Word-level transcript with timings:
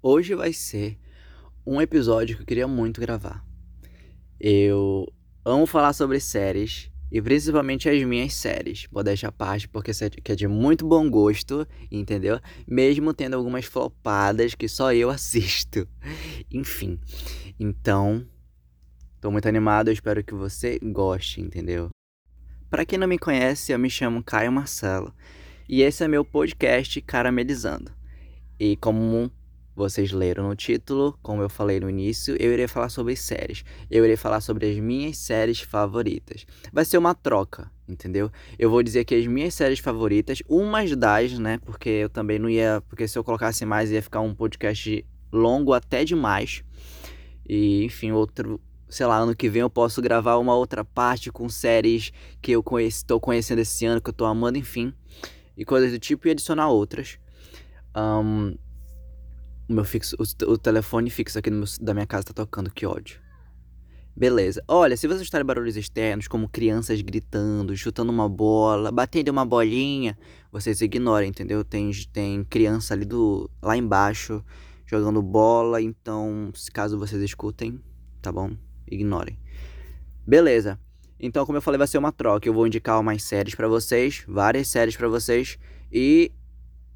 Hoje 0.00 0.32
vai 0.36 0.52
ser 0.52 0.96
um 1.66 1.80
episódio 1.80 2.36
que 2.36 2.42
eu 2.42 2.46
queria 2.46 2.68
muito 2.68 3.00
gravar. 3.00 3.44
Eu 4.38 5.12
amo 5.44 5.66
falar 5.66 5.92
sobre 5.92 6.20
séries 6.20 6.88
e 7.10 7.20
principalmente 7.20 7.88
as 7.88 8.00
minhas 8.04 8.32
séries. 8.32 8.86
Vou 8.92 9.02
deixar 9.02 9.32
parte 9.32 9.68
porque 9.68 9.90
é 9.90 10.36
de 10.36 10.46
muito 10.46 10.86
bom 10.86 11.10
gosto, 11.10 11.66
entendeu? 11.90 12.38
Mesmo 12.64 13.12
tendo 13.12 13.34
algumas 13.34 13.64
flopadas 13.64 14.54
que 14.54 14.68
só 14.68 14.94
eu 14.94 15.10
assisto. 15.10 15.88
Enfim. 16.48 17.00
Então, 17.58 18.24
tô 19.20 19.32
muito 19.32 19.48
animado, 19.48 19.88
eu 19.88 19.92
espero 19.92 20.22
que 20.22 20.32
você 20.32 20.78
goste, 20.78 21.40
entendeu? 21.40 21.88
Para 22.70 22.86
quem 22.86 23.00
não 23.00 23.08
me 23.08 23.18
conhece, 23.18 23.72
eu 23.72 23.78
me 23.80 23.90
chamo 23.90 24.22
Caio 24.22 24.52
Marcelo 24.52 25.12
e 25.68 25.82
esse 25.82 26.04
é 26.04 26.08
meu 26.08 26.24
podcast 26.24 27.00
Caramelizando. 27.00 27.90
E 28.60 28.76
como 28.76 29.30
vocês 29.78 30.12
leram 30.12 30.48
no 30.48 30.56
título, 30.56 31.16
como 31.22 31.40
eu 31.40 31.48
falei 31.48 31.78
no 31.78 31.88
início, 31.88 32.36
eu 32.38 32.52
irei 32.52 32.66
falar 32.66 32.88
sobre 32.88 33.14
séries. 33.14 33.64
Eu 33.88 34.04
irei 34.04 34.16
falar 34.16 34.40
sobre 34.40 34.68
as 34.68 34.76
minhas 34.78 35.16
séries 35.16 35.60
favoritas. 35.60 36.44
Vai 36.72 36.84
ser 36.84 36.98
uma 36.98 37.14
troca, 37.14 37.70
entendeu? 37.88 38.30
Eu 38.58 38.70
vou 38.70 38.82
dizer 38.82 39.04
que 39.04 39.14
as 39.14 39.26
minhas 39.26 39.54
séries 39.54 39.78
favoritas, 39.78 40.42
umas 40.48 40.94
das, 40.96 41.38
né? 41.38 41.58
Porque 41.64 41.88
eu 41.88 42.08
também 42.08 42.38
não 42.38 42.50
ia. 42.50 42.82
Porque 42.88 43.06
se 43.06 43.16
eu 43.16 43.22
colocasse 43.22 43.64
mais, 43.64 43.90
ia 43.90 44.02
ficar 44.02 44.20
um 44.20 44.34
podcast 44.34 45.06
longo 45.32 45.72
até 45.72 46.04
demais. 46.04 46.64
E, 47.48 47.84
enfim, 47.84 48.10
outro. 48.10 48.60
Sei 48.88 49.06
lá, 49.06 49.18
ano 49.18 49.36
que 49.36 49.48
vem 49.48 49.60
eu 49.60 49.70
posso 49.70 50.02
gravar 50.02 50.38
uma 50.38 50.56
outra 50.56 50.82
parte 50.82 51.30
com 51.30 51.48
séries 51.48 52.10
que 52.40 52.50
eu 52.50 52.64
estou 52.80 53.20
conhecendo 53.20 53.60
esse 53.60 53.84
ano, 53.86 54.00
que 54.00 54.08
eu 54.08 54.12
estou 54.12 54.26
amando, 54.26 54.58
enfim. 54.58 54.92
E 55.56 55.64
coisas 55.64 55.92
do 55.92 55.98
tipo, 55.98 56.26
e 56.26 56.30
adicionar 56.30 56.68
outras. 56.68 57.18
Um, 57.94 58.56
o 59.68 59.72
meu 59.72 59.84
fixo, 59.84 60.16
o, 60.18 60.52
o 60.52 60.58
telefone 60.58 61.10
fixo 61.10 61.38
aqui 61.38 61.50
meu, 61.50 61.64
da 61.80 61.92
minha 61.92 62.06
casa 62.06 62.24
tá 62.24 62.32
tocando, 62.32 62.70
que 62.70 62.86
ódio. 62.86 63.20
Beleza. 64.16 64.64
Olha, 64.66 64.96
se 64.96 65.06
vocês 65.06 65.20
escutarem 65.20 65.46
barulhos 65.46 65.76
externos, 65.76 66.26
como 66.26 66.48
crianças 66.48 67.00
gritando, 67.00 67.76
chutando 67.76 68.10
uma 68.10 68.28
bola, 68.28 68.90
batendo 68.90 69.28
uma 69.28 69.44
bolinha, 69.44 70.18
vocês 70.50 70.80
ignorem, 70.80 71.28
entendeu? 71.28 71.62
Tem, 71.62 71.90
tem 72.12 72.42
criança 72.42 72.94
ali 72.94 73.04
do 73.04 73.48
lá 73.62 73.76
embaixo 73.76 74.44
jogando 74.84 75.22
bola, 75.22 75.82
então, 75.82 76.50
caso 76.72 76.98
vocês 76.98 77.22
escutem, 77.22 77.78
tá 78.22 78.32
bom? 78.32 78.50
Ignorem. 78.90 79.38
Beleza. 80.26 80.80
Então, 81.20 81.44
como 81.44 81.58
eu 81.58 81.62
falei, 81.62 81.78
vai 81.78 81.86
ser 81.86 81.98
uma 81.98 82.10
troca. 82.10 82.48
Eu 82.48 82.54
vou 82.54 82.66
indicar 82.66 82.98
umas 82.98 83.22
séries 83.22 83.54
para 83.54 83.68
vocês, 83.68 84.24
várias 84.26 84.66
séries 84.66 84.96
para 84.96 85.08
vocês, 85.08 85.58
e 85.92 86.32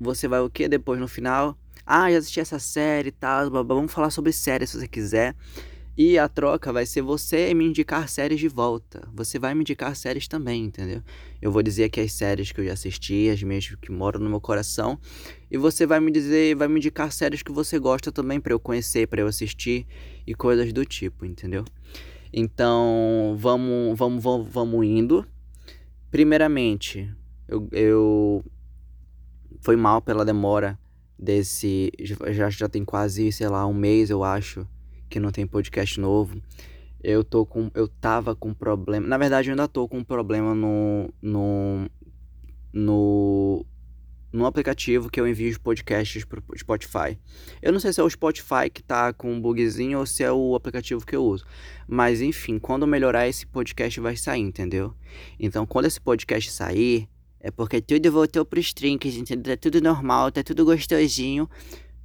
você 0.01 0.27
vai 0.27 0.41
o 0.41 0.49
que 0.49 0.69
depois 0.69 0.99
no 0.99 1.07
final? 1.07 1.57
Ah, 1.85 2.11
já 2.11 2.19
assisti 2.19 2.41
essa 2.41 2.59
série 2.59 3.09
e 3.09 3.13
tal, 3.13 3.51
vamos 3.51 3.93
falar 3.93 4.11
sobre 4.11 4.33
séries 4.33 4.71
se 4.71 4.79
você 4.79 4.89
quiser. 4.89 5.35
E 5.97 6.19
a 6.19 6.27
troca 6.27 6.73
vai 6.73 6.87
ser 6.87 7.03
você 7.03 7.53
me 7.53 7.67
indicar 7.67 8.09
séries 8.09 8.41
de 8.41 8.49
volta. 8.49 9.07
Você 9.13 9.39
vai 9.39 9.55
me 9.55 9.61
indicar 9.61 9.95
séries 9.95 10.27
também, 10.27 10.65
entendeu? 10.65 11.03
Eu 11.41 11.53
vou 11.53 11.63
dizer 11.63 11.85
aqui 11.85 12.01
as 12.01 12.13
séries 12.13 12.51
que 12.51 12.63
eu 12.63 12.65
já 12.65 12.73
assisti, 12.73 13.29
as 13.29 13.43
minhas 13.43 13.69
que 13.75 13.93
moram 13.93 14.19
no 14.19 14.31
meu 14.31 14.41
coração. 14.41 14.99
E 15.51 15.59
você 15.59 15.85
vai 15.85 16.01
me 16.01 16.11
dizer, 16.11 16.57
vai 16.57 16.67
me 16.67 16.79
indicar 16.79 17.13
séries 17.13 17.43
que 17.43 17.53
você 17.53 17.79
gosta 17.79 18.11
também 18.11 18.41
para 18.41 18.55
eu 18.55 18.59
conhecer, 18.59 19.07
para 19.07 19.21
eu 19.21 19.27
assistir 19.27 19.87
e 20.27 20.35
coisas 20.35 20.73
do 20.73 20.83
tipo, 20.83 21.27
entendeu? 21.27 21.63
Então, 22.33 23.37
vamos, 23.39 23.99
vamos, 23.99 24.23
vamos, 24.23 24.49
vamos 24.49 24.87
indo. 24.87 25.27
Primeiramente, 26.11 27.15
eu, 27.47 27.69
eu 27.71 28.45
foi 29.61 29.77
mal 29.77 30.01
pela 30.01 30.25
demora 30.25 30.79
desse. 31.23 31.93
Já, 32.33 32.51
já 32.51 32.69
tem 32.69 32.85
quase, 32.85 33.31
sei 33.31 33.49
lá, 33.49 33.65
um 33.67 33.73
mês, 33.73 34.11
eu 34.11 34.25
acho, 34.25 34.67
que 35.09 35.21
não 35.21 35.31
tem 35.31 35.47
podcast 35.47 36.01
novo. 36.01 36.43
Eu 37.03 37.23
tô 37.23 37.47
com. 37.47 37.71
Eu 37.75 37.87
tava 37.87 38.35
com 38.35 38.53
problema. 38.53 39.07
Na 39.07 39.17
verdade, 39.17 39.49
eu 39.49 39.53
ainda 39.53 39.69
tô 39.69 39.89
com 39.89 40.03
problema 40.03 40.55
no. 40.55 41.09
no. 41.23 41.89
no. 42.73 43.67
no 44.33 44.47
aplicativo 44.47 45.11
que 45.11 45.21
eu 45.21 45.27
envio 45.27 45.51
os 45.51 45.59
podcasts 45.59 46.25
pro 46.25 46.43
Spotify. 46.57 47.19
Eu 47.61 47.73
não 47.73 47.81
sei 47.81 47.93
se 47.93 48.01
é 48.01 48.05
o 48.05 48.11
Spotify 48.11 48.69
que 48.73 48.83
tá 48.83 49.13
com 49.13 49.33
um 49.33 49.41
bugzinho 49.41 49.99
ou 49.99 50.07
se 50.07 50.23
é 50.23 50.33
o 50.33 50.55
aplicativo 50.55 51.05
que 51.05 51.17
eu 51.17 51.25
uso. 51.25 51.45
Mas 51.89 52.21
enfim, 52.21 52.59
quando 52.59 52.87
melhorar 52.87 53.29
esse 53.29 53.47
podcast 53.47 53.99
vai 54.01 54.17
sair, 54.17 54.41
entendeu? 54.41 54.95
Então, 55.39 55.67
quando 55.67 55.87
esse 55.87 56.01
podcast 56.01 56.51
sair, 56.53 57.09
é 57.45 57.51
porque 57.51 57.81
tudo 57.81 58.13
voltou 58.13 58.45
pros 58.45 58.73
trinques, 58.73 59.17
entendeu? 59.17 59.57
Tá 59.57 59.61
tudo 59.61 59.81
normal, 59.81 60.31
tá 60.31 60.45
tudo 60.45 60.65
gostosinho 60.65 61.51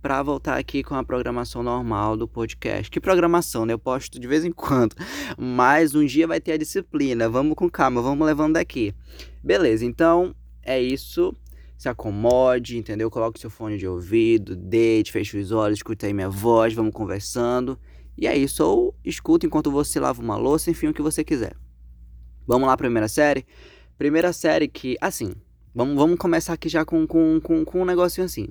para 0.02 0.24
voltar 0.24 0.58
aqui 0.58 0.82
com 0.82 0.96
a 0.96 1.04
programação 1.04 1.62
normal 1.62 2.18
do 2.18 2.28
podcast. 2.28 2.90
Que 2.90 3.00
programação, 3.00 3.64
né? 3.64 3.74
Eu 3.74 3.78
posto 3.78 4.20
de 4.20 4.28
vez 4.28 4.44
em 4.44 4.52
quando. 4.52 4.96
Mas 5.38 5.94
um 5.94 6.04
dia 6.04 6.26
vai 6.26 6.42
ter 6.42 6.54
a 6.54 6.58
disciplina. 6.58 7.30
Vamos 7.30 7.54
com 7.54 7.70
calma, 7.70 8.02
vamos 8.02 8.26
levando 8.26 8.54
daqui. 8.54 8.96
Beleza, 9.44 9.86
então 9.86 10.36
é 10.64 10.82
isso. 10.82 11.32
Se 11.78 11.88
acomode, 11.88 12.76
entendeu? 12.76 13.12
Coloque 13.12 13.40
seu 13.40 13.52
fone 13.52 13.78
de 13.78 13.88
ouvido, 13.88 14.56
deite, 14.56 15.12
feche 15.12 15.38
os 15.38 15.52
olhos, 15.52 15.78
escute 15.78 16.08
aí 16.08 16.14
minha 16.14 16.30
voz, 16.30 16.74
vamos 16.74 16.94
conversando. 16.94 17.78
E 18.18 18.26
é 18.26 18.36
isso, 18.36 18.66
ou 18.66 18.96
escuta 19.06 19.46
enquanto 19.46 19.70
você 19.70 20.00
lava 20.00 20.20
uma 20.20 20.36
louça, 20.36 20.72
enfim, 20.72 20.88
o 20.88 20.94
que 20.94 21.02
você 21.04 21.24
quiser. 21.24 21.56
Vamos 22.48 22.68
lá, 22.68 22.76
primeira 22.76 23.08
série? 23.08 23.46
Primeira 23.98 24.32
série 24.32 24.68
que, 24.68 24.96
assim, 25.02 25.34
vamos, 25.74 25.96
vamos 25.96 26.18
começar 26.18 26.54
aqui 26.54 26.70
já 26.70 26.86
com, 26.86 27.08
com, 27.08 27.40
com, 27.42 27.66
com 27.66 27.82
um 27.82 27.86
negocinho 27.86 28.26
assim. 28.26 28.48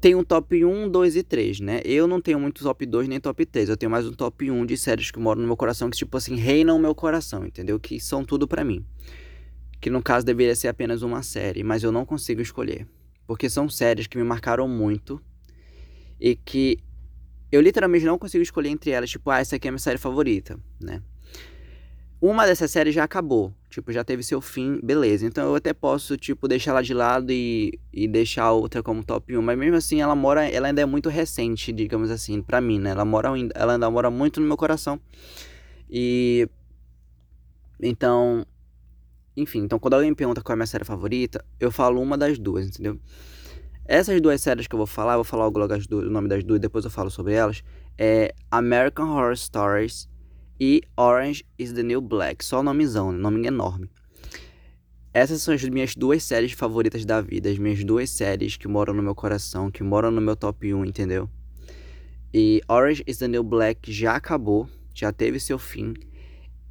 Tem 0.00 0.14
um 0.14 0.22
top 0.22 0.64
1, 0.64 0.88
2 0.88 1.16
e 1.16 1.22
3, 1.22 1.60
né? 1.60 1.80
Eu 1.84 2.06
não 2.06 2.20
tenho 2.20 2.38
muito 2.38 2.62
top 2.62 2.86
2 2.86 3.08
nem 3.08 3.18
top 3.18 3.44
3. 3.44 3.68
Eu 3.68 3.76
tenho 3.76 3.90
mais 3.90 4.06
um 4.06 4.12
top 4.12 4.48
1 4.48 4.64
de 4.64 4.76
séries 4.76 5.10
que 5.10 5.18
moram 5.18 5.40
no 5.40 5.46
meu 5.46 5.56
coração, 5.56 5.90
que, 5.90 5.96
tipo 5.96 6.16
assim, 6.16 6.36
reinam 6.36 6.76
o 6.76 6.78
meu 6.78 6.94
coração, 6.94 7.44
entendeu? 7.44 7.80
Que 7.80 7.98
são 7.98 8.24
tudo 8.24 8.46
para 8.46 8.62
mim. 8.62 8.86
Que 9.80 9.90
no 9.90 10.02
caso 10.02 10.24
deveria 10.24 10.54
ser 10.54 10.68
apenas 10.68 11.02
uma 11.02 11.22
série, 11.22 11.64
mas 11.64 11.82
eu 11.82 11.90
não 11.90 12.06
consigo 12.06 12.40
escolher. 12.40 12.86
Porque 13.26 13.50
são 13.50 13.68
séries 13.68 14.06
que 14.06 14.16
me 14.16 14.24
marcaram 14.24 14.68
muito 14.68 15.20
e 16.20 16.36
que 16.36 16.78
eu 17.50 17.60
literalmente 17.60 18.04
não 18.04 18.18
consigo 18.18 18.42
escolher 18.42 18.68
entre 18.68 18.90
elas, 18.90 19.10
tipo, 19.10 19.30
ah, 19.30 19.40
essa 19.40 19.56
aqui 19.56 19.66
é 19.66 19.70
a 19.70 19.72
minha 19.72 19.78
série 19.78 19.98
favorita, 19.98 20.58
né? 20.80 21.02
Uma 22.20 22.46
dessas 22.46 22.70
séries 22.70 22.94
já 22.94 23.04
acabou, 23.04 23.54
tipo, 23.70 23.92
já 23.92 24.02
teve 24.02 24.24
seu 24.24 24.40
fim, 24.40 24.80
beleza. 24.82 25.24
Então 25.24 25.44
eu 25.50 25.54
até 25.54 25.72
posso, 25.72 26.16
tipo, 26.16 26.48
deixar 26.48 26.72
ela 26.72 26.82
de 26.82 26.92
lado 26.92 27.30
e, 27.30 27.78
e 27.92 28.08
deixar 28.08 28.44
a 28.44 28.52
outra 28.52 28.82
como 28.82 29.04
top 29.04 29.36
1, 29.36 29.40
mas 29.40 29.56
mesmo 29.56 29.76
assim 29.76 30.00
ela 30.00 30.16
mora, 30.16 30.48
ela 30.48 30.66
ainda 30.66 30.82
é 30.82 30.86
muito 30.86 31.08
recente, 31.08 31.72
digamos 31.72 32.10
assim, 32.10 32.42
para 32.42 32.60
mim, 32.60 32.80
né? 32.80 32.90
Ela 32.90 33.04
mora 33.04 33.30
ela 33.54 33.74
ainda 33.74 33.88
mora 33.88 34.10
muito 34.10 34.40
no 34.40 34.46
meu 34.46 34.56
coração. 34.56 35.00
E 35.88 36.48
então, 37.80 38.44
enfim, 39.36 39.60
então 39.60 39.78
quando 39.78 39.94
alguém 39.94 40.12
pergunta 40.12 40.42
qual 40.42 40.54
é 40.54 40.54
a 40.54 40.56
minha 40.56 40.66
série 40.66 40.84
favorita, 40.84 41.44
eu 41.60 41.70
falo 41.70 42.02
uma 42.02 42.18
das 42.18 42.36
duas, 42.36 42.66
entendeu? 42.66 42.98
Essas 43.84 44.20
duas 44.20 44.40
séries 44.40 44.66
que 44.66 44.74
eu 44.74 44.78
vou 44.78 44.86
falar, 44.86 45.12
eu 45.12 45.18
vou 45.18 45.24
falar 45.24 45.44
logo 45.44 45.60
o 45.60 46.10
nome 46.10 46.28
das 46.28 46.42
duas, 46.42 46.60
depois 46.60 46.84
eu 46.84 46.90
falo 46.90 47.10
sobre 47.10 47.34
elas, 47.34 47.62
é 47.96 48.34
American 48.50 49.08
Horror 49.10 49.36
Stories 49.36 50.08
e 50.60 50.82
Orange 50.96 51.44
is 51.58 51.72
the 51.72 51.82
New 51.82 52.00
Black. 52.00 52.44
Só 52.44 52.62
nomezão, 52.62 53.12
né? 53.12 53.18
nome 53.18 53.46
enorme. 53.46 53.88
Essas 55.12 55.42
são 55.42 55.54
as 55.54 55.62
minhas 55.64 55.94
duas 55.94 56.22
séries 56.22 56.52
favoritas 56.52 57.04
da 57.04 57.20
vida, 57.20 57.48
as 57.50 57.58
minhas 57.58 57.82
duas 57.82 58.10
séries 58.10 58.56
que 58.56 58.68
moram 58.68 58.94
no 58.94 59.02
meu 59.02 59.14
coração, 59.14 59.70
que 59.70 59.82
moram 59.82 60.10
no 60.10 60.20
meu 60.20 60.36
top 60.36 60.72
1, 60.72 60.84
entendeu? 60.84 61.28
E 62.32 62.60
Orange 62.68 63.02
is 63.06 63.18
the 63.18 63.26
New 63.26 63.42
Black 63.42 63.90
já 63.92 64.16
acabou, 64.16 64.68
já 64.94 65.12
teve 65.12 65.40
seu 65.40 65.58
fim 65.58 65.94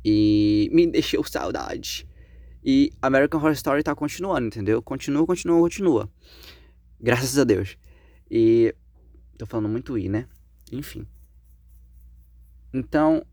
e 0.06 0.70
me 0.72 0.86
deixou 0.92 1.24
saudade. 1.24 2.08
E 2.64 2.92
American 3.02 3.40
Horror 3.40 3.54
Story 3.54 3.84
tá 3.84 3.96
continuando, 3.96 4.48
entendeu? 4.48 4.82
Continua, 4.82 5.26
continua, 5.26 5.60
continua. 5.60 6.10
Graças 7.00 7.38
a 7.38 7.44
Deus. 7.44 7.78
E 8.30 8.76
tô 9.38 9.46
falando 9.46 9.70
muito 9.70 9.98
i, 9.98 10.10
né? 10.10 10.28
Enfim. 10.72 11.08
Então, 12.74 13.26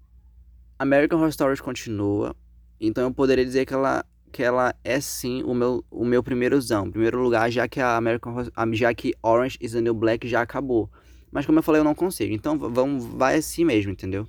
American 0.79 1.19
Horror 1.19 1.31
Story 1.31 1.62
continua. 1.62 2.35
Então 2.81 3.05
eu 3.05 3.15
poderia 3.15 3.44
dizer 3.44 3.65
que 3.65 3.75
ela, 3.75 4.05
que 4.32 4.43
ela 4.43 4.75
é 4.82 5.00
sim 5.00 5.43
o 5.44 5.55
meu, 5.55 5.85
o 5.91 6.05
meu 6.05 6.23
primeirozão. 6.23 6.91
Primeiro 6.91 7.23
lugar, 7.23 7.50
já 7.50 7.69
que 7.69 7.81
a 7.81 7.97
American 7.97 8.35
já 8.73 8.93
que 8.93 9.15
Orange 9.23 9.59
is 9.61 9.73
the 9.73 9.81
New 9.81 9.94
Black 9.94 10.26
já 10.29 10.43
acabou. 10.43 10.91
Mas 11.31 11.47
como 11.47 11.59
eu 11.59 11.62
falei, 11.62 11.81
eu 11.81 11.85
não 11.85 11.94
consigo. 11.94 12.32
Então 12.32 12.59
vamos, 12.59 13.05
vai 13.05 13.37
assim 13.37 13.65
mesmo, 13.65 13.93
entendeu? 13.93 14.26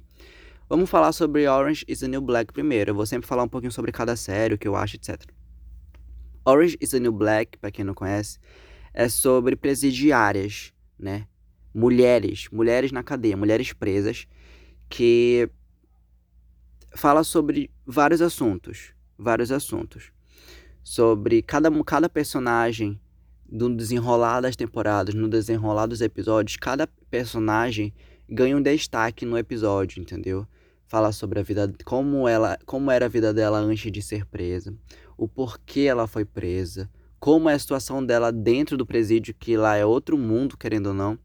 Vamos 0.68 0.90
falar 0.90 1.12
sobre 1.12 1.48
Orange 1.48 1.86
is 1.88 2.00
the 2.00 2.08
New 2.08 2.22
Black 2.22 2.52
primeiro. 2.52 2.92
Eu 2.92 2.96
vou 2.96 3.06
sempre 3.06 3.28
falar 3.28 3.44
um 3.44 3.48
pouquinho 3.48 3.72
sobre 3.72 3.92
cada 3.92 4.16
série, 4.16 4.56
o 4.56 4.58
que 4.58 4.68
eu 4.68 4.76
acho, 4.76 4.96
etc. 4.96 5.22
Orange 6.44 6.78
is 6.80 6.92
the 6.92 7.00
New 7.00 7.12
Black, 7.12 7.58
para 7.58 7.72
quem 7.72 7.84
não 7.84 7.94
conhece, 7.94 8.40
é 8.94 9.10
sobre 9.10 9.56
presidiárias, 9.56 10.72
né? 10.98 11.28
Mulheres, 11.74 12.48
mulheres 12.52 12.92
na 12.92 13.04
cadeia, 13.04 13.36
mulheres 13.36 13.74
presas 13.74 14.28
que 14.88 15.50
fala 16.96 17.24
sobre 17.24 17.70
vários 17.86 18.22
assuntos, 18.22 18.94
vários 19.18 19.52
assuntos. 19.52 20.12
Sobre 20.82 21.42
cada, 21.42 21.70
cada 21.84 22.08
personagem 22.08 23.00
no 23.50 23.76
desenrolar 23.76 24.42
das 24.42 24.56
temporadas, 24.56 25.14
no 25.14 25.28
desenrolar 25.28 25.88
dos 25.88 26.02
episódios, 26.02 26.58
cada 26.58 26.88
personagem 27.10 27.94
ganha 28.30 28.56
um 28.56 28.62
destaque 28.62 29.26
no 29.26 29.38
episódio, 29.38 30.02
entendeu? 30.02 30.48
Fala 30.88 31.12
sobre 31.12 31.40
a 31.40 31.44
vida, 31.44 31.72
como 31.84 32.28
ela, 32.28 32.58
como 32.66 32.90
era 32.90 33.06
a 33.06 33.10
vida 33.10 33.34
dela 33.34 33.60
antes 33.60 33.92
de 33.92 34.02
ser 34.02 34.26
presa, 34.26 34.74
o 35.18 35.28
porquê 35.28 35.82
ela 35.82 36.08
foi 36.08 36.24
presa, 36.24 36.90
como 37.20 37.50
é 37.50 37.54
a 37.54 37.60
situação 37.60 38.06
dela 38.06 38.32
dentro 38.32 38.78
do 38.78 38.86
presídio, 38.86 39.34
que 39.34 39.58
lá 39.58 39.76
é 39.76 39.86
outro 39.86 40.18
mundo, 40.18 40.58
querendo 40.58 40.88
ou 40.88 40.94
não, 40.94 41.20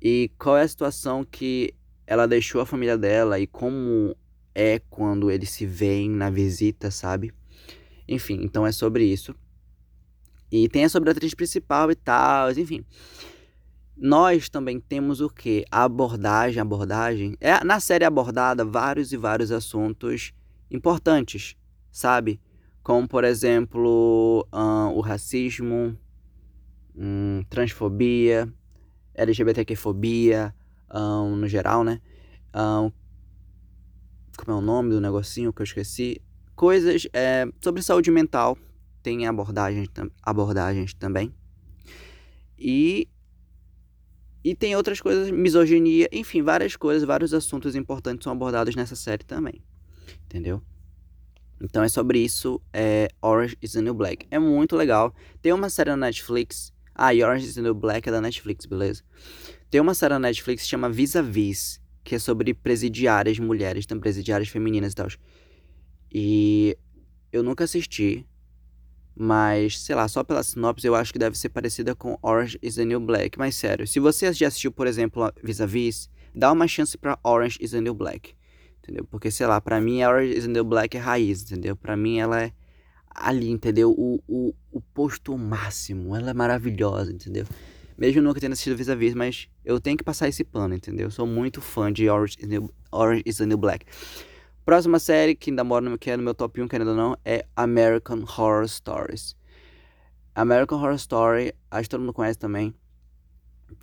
e 0.00 0.30
qual 0.38 0.56
é 0.56 0.62
a 0.62 0.68
situação 0.68 1.24
que 1.24 1.74
ela 2.06 2.26
deixou 2.26 2.60
a 2.60 2.66
família 2.66 2.96
dela 2.96 3.38
e 3.38 3.46
como 3.46 4.16
é 4.58 4.80
quando 4.90 5.30
eles 5.30 5.50
se 5.50 5.64
veem 5.64 6.10
na 6.10 6.28
visita, 6.30 6.90
sabe? 6.90 7.32
Enfim, 8.08 8.40
então 8.42 8.66
é 8.66 8.72
sobre 8.72 9.04
isso. 9.04 9.32
E 10.50 10.68
tem 10.68 10.84
a 10.84 10.88
sobre 10.88 11.10
a 11.10 11.12
atriz 11.12 11.32
principal 11.32 11.92
e 11.92 11.94
tal, 11.94 12.50
enfim. 12.50 12.84
Nós 13.96 14.48
também 14.48 14.80
temos 14.80 15.20
o 15.20 15.30
que? 15.30 15.64
Abordagem, 15.70 16.60
abordagem. 16.60 17.36
É, 17.40 17.62
na 17.62 17.78
série 17.78 18.04
abordada 18.04 18.64
vários 18.64 19.12
e 19.12 19.16
vários 19.16 19.52
assuntos 19.52 20.32
importantes, 20.68 21.54
sabe? 21.92 22.40
Como, 22.82 23.06
por 23.06 23.22
exemplo, 23.22 24.44
o 24.50 25.00
racismo, 25.00 25.96
um, 26.96 27.44
transfobia, 27.48 28.52
LGBTQ-fobia, 29.14 30.52
no 31.36 31.46
geral, 31.46 31.84
né? 31.84 32.00
Como 34.38 34.56
é 34.56 34.60
o 34.60 34.62
nome 34.62 34.90
do 34.90 35.00
negocinho 35.00 35.52
que 35.52 35.60
eu 35.60 35.64
esqueci? 35.64 36.22
Coisas 36.54 37.06
é, 37.12 37.46
sobre 37.60 37.82
saúde 37.82 38.10
mental, 38.10 38.56
tem 39.02 39.26
abordagens, 39.26 39.88
abordagens 40.22 40.94
também. 40.94 41.34
E, 42.56 43.08
e 44.44 44.54
tem 44.54 44.76
outras 44.76 45.00
coisas, 45.00 45.30
misoginia, 45.30 46.08
enfim, 46.12 46.42
várias 46.42 46.76
coisas, 46.76 47.02
vários 47.04 47.34
assuntos 47.34 47.74
importantes 47.74 48.24
são 48.24 48.32
abordados 48.32 48.74
nessa 48.76 48.94
série 48.94 49.24
também. 49.24 49.62
Entendeu? 50.24 50.62
Então 51.60 51.82
é 51.82 51.88
sobre 51.88 52.20
isso, 52.20 52.60
é 52.72 53.08
Orange 53.20 53.58
is 53.60 53.72
the 53.72 53.80
New 53.80 53.94
Black. 53.94 54.26
É 54.30 54.38
muito 54.38 54.76
legal. 54.76 55.12
Tem 55.42 55.52
uma 55.52 55.68
série 55.68 55.90
na 55.90 55.96
Netflix. 55.96 56.72
Ah, 56.94 57.12
e 57.12 57.22
Orange 57.22 57.46
is 57.46 57.54
the 57.54 57.62
New 57.62 57.74
Black 57.74 58.08
é 58.08 58.12
da 58.12 58.20
Netflix, 58.20 58.66
beleza? 58.66 59.02
Tem 59.68 59.80
uma 59.80 59.94
série 59.94 60.14
na 60.14 60.20
Netflix 60.20 60.62
que 60.62 60.68
chama 60.68 60.88
Vis 60.88 61.16
a 61.16 61.22
Vis, 61.22 61.80
que 62.08 62.14
é 62.14 62.18
sobre 62.18 62.54
presidiárias 62.54 63.38
mulheres, 63.38 63.84
tem 63.84 64.00
presidiárias 64.00 64.48
femininas 64.48 64.92
e 64.92 64.96
tal. 64.96 65.08
E 66.10 66.78
eu 67.30 67.42
nunca 67.42 67.64
assisti, 67.64 68.26
mas, 69.14 69.78
sei 69.78 69.94
lá, 69.94 70.08
só 70.08 70.24
pela 70.24 70.42
sinopse 70.42 70.86
eu 70.86 70.94
acho 70.94 71.12
que 71.12 71.18
deve 71.18 71.36
ser 71.36 71.50
parecida 71.50 71.94
com 71.94 72.18
Orange 72.22 72.58
is 72.62 72.76
the 72.76 72.84
New 72.86 72.98
Black. 72.98 73.38
Mas 73.38 73.56
sério, 73.56 73.86
se 73.86 74.00
você 74.00 74.32
já 74.32 74.48
assistiu, 74.48 74.72
por 74.72 74.86
exemplo, 74.86 75.30
Vis-a-Vis, 75.44 76.08
dá 76.34 76.50
uma 76.50 76.66
chance 76.66 76.96
pra 76.96 77.18
Orange 77.22 77.58
is 77.60 77.72
the 77.72 77.80
New 77.82 77.92
Black. 77.92 78.34
Entendeu? 78.78 79.04
Porque, 79.04 79.30
sei 79.30 79.46
lá, 79.46 79.60
pra 79.60 79.78
mim 79.78 80.02
Orange 80.02 80.32
is 80.32 80.44
the 80.44 80.50
New 80.50 80.64
Black 80.64 80.96
é 80.96 81.00
raiz, 81.00 81.42
entendeu? 81.42 81.76
Pra 81.76 81.94
mim 81.94 82.20
ela 82.20 82.42
é 82.42 82.52
ali, 83.10 83.50
entendeu? 83.50 83.90
O, 83.90 84.18
o, 84.26 84.54
o 84.72 84.80
posto 84.80 85.36
máximo. 85.36 86.16
Ela 86.16 86.30
é 86.30 86.34
maravilhosa, 86.34 87.12
entendeu? 87.12 87.44
Mesmo 87.98 88.22
nunca 88.22 88.40
tendo 88.40 88.52
assistido 88.52 88.76
Vis-a-Vis, 88.76 89.12
mas 89.12 89.48
eu 89.64 89.80
tenho 89.80 89.96
que 89.96 90.04
passar 90.04 90.28
esse 90.28 90.44
pano, 90.44 90.72
entendeu? 90.72 91.08
Eu 91.08 91.10
sou 91.10 91.26
muito 91.26 91.60
fã 91.60 91.92
de 91.92 92.08
Orange 92.08 92.36
is, 92.38 92.46
New, 92.46 92.72
Orange 92.92 93.24
is 93.26 93.38
the 93.38 93.44
New 93.44 93.58
Black. 93.58 93.84
Próxima 94.64 95.00
série 95.00 95.34
que 95.34 95.50
ainda 95.50 95.64
mora 95.64 95.90
no, 95.90 95.98
que 95.98 96.08
é 96.08 96.16
no 96.16 96.22
meu 96.22 96.32
top 96.32 96.62
1, 96.62 96.68
querendo 96.68 96.90
ou 96.90 96.96
não, 96.96 97.16
é 97.24 97.44
American 97.56 98.20
Horror 98.20 98.68
Stories. 98.68 99.34
American 100.32 100.78
Horror 100.78 100.94
Story, 100.94 101.52
acho 101.68 101.82
que 101.82 101.88
todo 101.88 102.00
mundo 102.00 102.12
conhece 102.12 102.38
também. 102.38 102.72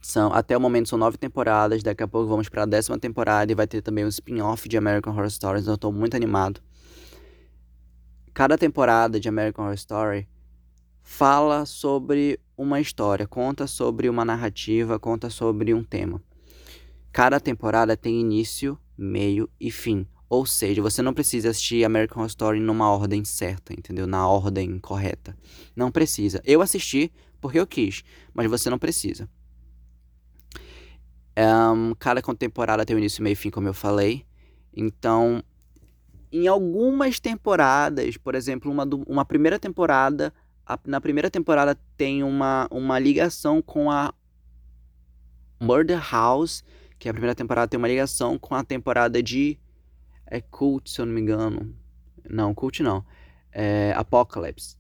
São, 0.01 0.31
até 0.31 0.55
o 0.55 0.61
momento 0.61 0.87
são 0.87 0.97
nove 0.97 1.17
temporadas, 1.17 1.83
daqui 1.83 2.01
a 2.01 2.07
pouco 2.07 2.29
vamos 2.29 2.47
para 2.47 2.63
a 2.63 2.65
décima 2.65 2.97
temporada 2.97 3.51
e 3.51 3.55
vai 3.55 3.67
ter 3.67 3.81
também 3.81 4.05
um 4.05 4.07
spin-off 4.07 4.69
de 4.69 4.77
American 4.77 5.11
Horror 5.11 5.29
Stories, 5.29 5.63
então 5.63 5.73
eu 5.73 5.75
estou 5.75 5.91
muito 5.91 6.15
animado. 6.15 6.61
Cada 8.33 8.57
temporada 8.57 9.19
de 9.19 9.27
American 9.27 9.65
Horror 9.65 9.75
Story 9.75 10.27
fala 11.01 11.65
sobre 11.65 12.39
uma 12.57 12.79
história, 12.79 13.27
conta 13.27 13.67
sobre 13.67 14.09
uma 14.09 14.23
narrativa, 14.25 14.99
conta 14.99 15.29
sobre 15.29 15.73
um 15.73 15.83
tema. 15.83 16.21
Cada 17.11 17.39
temporada 17.39 17.95
tem 17.95 18.19
início, 18.19 18.77
meio 18.97 19.49
e 19.59 19.71
fim. 19.71 20.07
Ou 20.27 20.45
seja, 20.45 20.81
você 20.81 21.01
não 21.01 21.13
precisa 21.13 21.49
assistir 21.49 21.85
American 21.85 22.17
Horror 22.17 22.27
Story 22.27 22.59
numa 22.59 22.91
ordem 22.91 23.23
certa, 23.23 23.73
entendeu? 23.73 24.07
Na 24.07 24.27
ordem 24.27 24.79
correta. 24.79 25.37
Não 25.75 25.91
precisa. 25.91 26.41
Eu 26.43 26.61
assisti 26.61 27.11
porque 27.39 27.59
eu 27.59 27.67
quis, 27.67 28.03
mas 28.33 28.49
você 28.49 28.69
não 28.69 28.79
precisa. 28.79 29.29
Um, 31.37 31.93
cada 31.99 32.21
temporada 32.21 32.85
tem 32.85 32.95
o 32.95 32.99
início, 32.99 33.23
meio 33.23 33.33
e 33.33 33.35
fim, 33.35 33.49
como 33.49 33.67
eu 33.67 33.73
falei. 33.73 34.25
Então, 34.75 35.43
em 36.31 36.47
algumas 36.47 37.19
temporadas, 37.19 38.17
por 38.17 38.35
exemplo, 38.35 38.71
uma, 38.71 38.85
do, 38.85 39.03
uma 39.03 39.23
primeira 39.23 39.59
temporada, 39.59 40.33
a, 40.65 40.79
na 40.85 40.99
primeira 40.99 41.29
temporada 41.29 41.77
tem 41.95 42.23
uma, 42.23 42.67
uma 42.71 42.97
ligação 42.99 43.61
com 43.61 43.91
a 43.91 44.13
Murder 45.59 46.01
House, 46.11 46.63
que 46.97 47.07
a 47.07 47.13
primeira 47.13 47.35
temporada 47.35 47.67
tem 47.67 47.77
uma 47.77 47.87
ligação 47.87 48.37
com 48.37 48.55
a 48.55 48.63
temporada 48.63 49.21
de 49.21 49.59
é 50.25 50.41
Cult, 50.41 50.89
se 50.89 50.99
eu 50.99 51.05
não 51.05 51.13
me 51.13 51.21
engano. 51.21 51.75
Não, 52.27 52.53
Cult 52.53 52.81
não. 52.81 53.05
É 53.51 53.93
Apocalypse. 53.95 54.75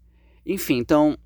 Enfim, 0.45 0.77
então. 0.77 1.17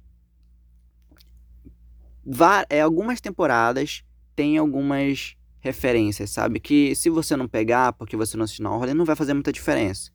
É, 2.70 2.82
algumas 2.82 3.20
temporadas 3.22 4.04
tem 4.36 4.58
algumas 4.58 5.36
referências, 5.60 6.30
sabe? 6.30 6.60
Que 6.60 6.94
se 6.96 7.10
você 7.10 7.36
não 7.36 7.48
pegar, 7.48 7.94
porque 7.94 8.16
você 8.16 8.38
não 8.38 8.44
assistiu 8.44 8.64
na 8.64 8.72
ordem, 8.72 8.94
não 8.94 9.06
vai 9.06 9.16
fazer 9.16 9.34
muita 9.34 9.52
diferença. 9.52 10.12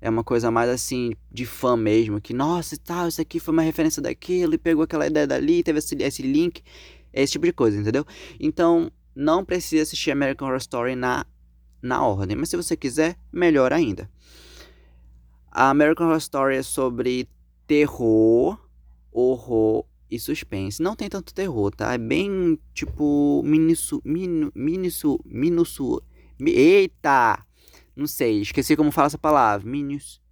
É 0.00 0.08
uma 0.08 0.24
coisa 0.24 0.50
mais 0.50 0.70
assim, 0.70 1.12
de 1.30 1.44
fã 1.44 1.76
mesmo, 1.76 2.20
que, 2.20 2.32
nossa, 2.32 2.76
tal, 2.76 3.08
isso 3.08 3.20
aqui 3.20 3.38
foi 3.38 3.52
uma 3.52 3.62
referência 3.62 4.00
daquilo, 4.00 4.54
e 4.54 4.58
pegou 4.58 4.84
aquela 4.84 5.06
ideia 5.06 5.26
dali, 5.26 5.62
teve 5.62 5.78
esse, 5.78 5.94
esse 5.96 6.22
link, 6.22 6.62
esse 7.12 7.32
tipo 7.32 7.44
de 7.44 7.52
coisa, 7.52 7.78
entendeu? 7.78 8.06
Então, 8.38 8.90
não 9.14 9.44
precisa 9.44 9.82
assistir 9.82 10.10
American 10.10 10.48
Horror 10.48 10.58
Story 10.58 10.96
na 10.96 11.26
na 11.82 12.06
ordem, 12.06 12.36
mas 12.36 12.50
se 12.50 12.56
você 12.56 12.76
quiser, 12.76 13.16
melhor 13.32 13.72
ainda. 13.72 14.10
A 15.50 15.70
American 15.70 16.06
Horror 16.06 16.18
Story 16.18 16.56
é 16.56 16.62
sobre 16.62 17.28
terror, 17.66 18.58
horror 19.10 19.84
e 20.10 20.18
suspense. 20.18 20.82
Não 20.82 20.94
tem 20.94 21.08
tanto 21.08 21.34
terror, 21.34 21.70
tá? 21.74 21.94
É 21.94 21.98
bem 21.98 22.58
tipo 22.74 23.42
minisu, 23.44 24.00
minu, 24.04 24.52
minisu, 24.54 25.18
minusu, 25.24 26.02
eita, 26.38 27.44
não 28.00 28.06
sei, 28.06 28.40
esqueci 28.40 28.74
como 28.74 28.90
fala 28.90 29.08
essa 29.08 29.18
palavra, 29.18 29.68
minus, 29.68 30.22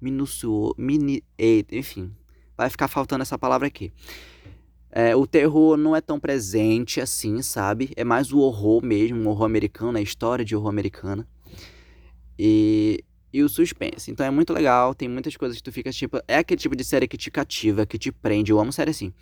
minusu, 0.00 0.74
mini, 0.78 1.22
enfim, 1.70 2.10
vai 2.56 2.70
ficar 2.70 2.88
faltando 2.88 3.20
essa 3.20 3.38
palavra 3.38 3.66
aqui. 3.66 3.92
É, 4.90 5.14
o 5.14 5.26
terror 5.26 5.76
não 5.76 5.94
é 5.94 6.00
tão 6.00 6.18
presente 6.18 7.02
assim, 7.02 7.42
sabe? 7.42 7.90
É 7.96 8.02
mais 8.02 8.32
o 8.32 8.38
horror 8.38 8.82
mesmo, 8.82 9.20
o 9.20 9.28
horror 9.28 9.44
americano, 9.44 9.98
a 9.98 10.00
história 10.00 10.42
de 10.42 10.56
horror 10.56 10.70
americana. 10.70 11.28
E, 12.38 13.04
e 13.30 13.42
o 13.42 13.48
suspense. 13.50 14.10
Então 14.10 14.24
é 14.24 14.30
muito 14.30 14.54
legal, 14.54 14.94
tem 14.94 15.06
muitas 15.06 15.36
coisas 15.36 15.58
que 15.58 15.62
tu 15.62 15.70
fica 15.70 15.92
tipo. 15.92 16.18
É 16.26 16.38
aquele 16.38 16.58
tipo 16.58 16.74
de 16.74 16.82
série 16.82 17.06
que 17.06 17.18
te 17.18 17.30
cativa, 17.30 17.84
que 17.84 17.98
te 17.98 18.10
prende. 18.10 18.50
Eu 18.50 18.58
amo 18.58 18.72
série 18.72 18.90
assim. 18.90 19.12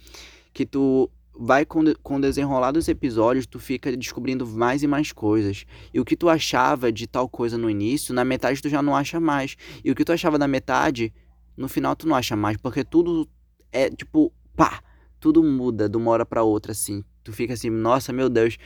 Que 0.53 0.65
tu 0.65 1.11
vai 1.39 1.65
com, 1.65 1.83
com 2.03 2.17
o 2.17 2.21
desenrolar 2.21 2.73
dos 2.73 2.89
episódios, 2.89 3.47
tu 3.47 3.59
fica 3.59 3.97
descobrindo 3.97 4.47
mais 4.47 4.83
e 4.83 4.87
mais 4.87 5.13
coisas. 5.13 5.65
E 5.93 6.01
o 6.01 6.05
que 6.05 6.17
tu 6.17 6.29
achava 6.29 6.91
de 6.91 7.07
tal 7.07 7.29
coisa 7.29 7.59
no 7.59 7.69
início, 7.71 8.15
na 8.15 8.25
metade 8.25 8.61
tu 8.61 8.69
já 8.69 8.83
não 8.83 8.95
acha 8.97 9.21
mais. 9.21 9.57
E 9.85 9.91
o 9.91 9.95
que 9.95 10.05
tu 10.05 10.13
achava 10.13 10.39
na 10.39 10.49
metade, 10.49 11.13
no 11.57 11.69
final 11.69 11.95
tu 11.95 12.09
não 12.09 12.17
acha 12.17 12.37
mais. 12.37 12.57
Porque 12.57 12.85
tudo 12.85 13.29
é 13.73 13.91
tipo, 13.91 14.33
pá! 14.55 14.83
tudo 15.27 15.43
muda 15.43 15.89
de 15.89 15.97
uma 15.97 16.11
hora 16.11 16.25
para 16.25 16.43
outra, 16.43 16.73
assim. 16.73 17.05
Tu 17.25 17.33
fica 17.33 17.55
assim, 17.55 17.71
nossa, 17.71 18.13
meu 18.13 18.29
Deus, 18.29 18.57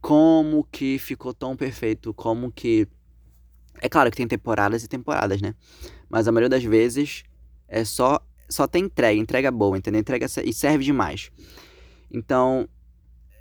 como 0.00 0.64
que 0.70 0.98
ficou 0.98 1.34
tão 1.34 1.56
perfeito? 1.56 2.14
Como 2.14 2.52
que. 2.52 2.86
É 3.80 3.88
claro 3.88 4.10
que 4.10 4.16
tem 4.16 4.26
temporadas 4.26 4.84
e 4.84 4.88
temporadas, 4.88 5.40
né? 5.40 5.54
Mas 6.08 6.26
a 6.26 6.32
maioria 6.32 6.48
das 6.48 6.64
vezes 6.64 7.24
é 7.66 7.84
só 7.84 8.20
só 8.48 8.66
tem 8.66 8.84
entrega, 8.84 9.20
entrega 9.20 9.50
boa, 9.50 9.76
entendeu? 9.76 10.00
Entrega 10.00 10.26
e 10.44 10.52
serve 10.52 10.84
demais. 10.84 11.30
Então, 12.10 12.68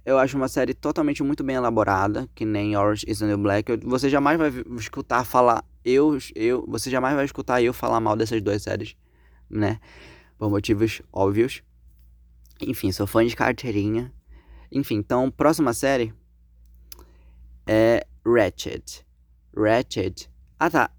eu 0.05 0.17
acho 0.17 0.37
uma 0.37 0.47
série 0.47 0.73
totalmente 0.73 1.21
muito 1.23 1.43
bem 1.43 1.55
elaborada, 1.55 2.29
que 2.33 2.45
nem 2.45 2.77
Orange 2.77 3.05
is 3.07 3.19
the 3.19 3.25
New 3.25 3.37
Black. 3.37 3.77
Você 3.83 4.09
jamais 4.09 4.37
vai 4.37 4.49
escutar 4.77 5.23
falar 5.25 5.65
eu, 5.83 6.17
eu, 6.35 6.65
você 6.67 6.89
jamais 6.89 7.15
vai 7.15 7.23
escutar 7.23 7.61
eu 7.61 7.73
falar 7.73 7.99
mal 7.99 8.15
dessas 8.15 8.41
duas 8.41 8.61
séries, 8.61 8.95
né? 9.49 9.79
Por 10.37 10.49
motivos 10.49 11.01
óbvios. 11.13 11.63
Enfim, 12.61 12.91
sou 12.91 13.07
fã 13.07 13.25
de 13.25 13.35
carteirinha. 13.35 14.13
Enfim, 14.71 14.95
então, 14.95 15.31
próxima 15.31 15.73
série 15.73 16.13
é 17.65 18.05
Ratchet. 18.25 19.05
Ratchet. 19.55 20.29
Ah, 20.59 20.69
tá. 20.69 20.91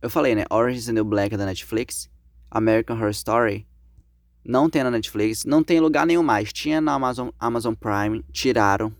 Eu 0.00 0.08
falei, 0.08 0.34
né? 0.34 0.44
Orange 0.50 0.78
is 0.78 0.86
the 0.86 0.92
New 0.92 1.04
Black 1.04 1.34
é 1.34 1.38
da 1.38 1.46
Netflix. 1.46 2.08
American 2.50 2.96
Horror 2.96 3.10
Story 3.10 3.66
Não 4.46 4.70
tem 4.70 4.84
na 4.84 4.92
Netflix, 4.92 5.44
não 5.44 5.60
tem 5.60 5.80
lugar 5.80 6.06
nenhum 6.06 6.22
mais. 6.22 6.52
Tinha 6.52 6.80
na 6.80 6.92
Amazon, 6.92 7.30
Amazon 7.36 7.74
Prime, 7.74 8.24
tiraram. 8.30 8.94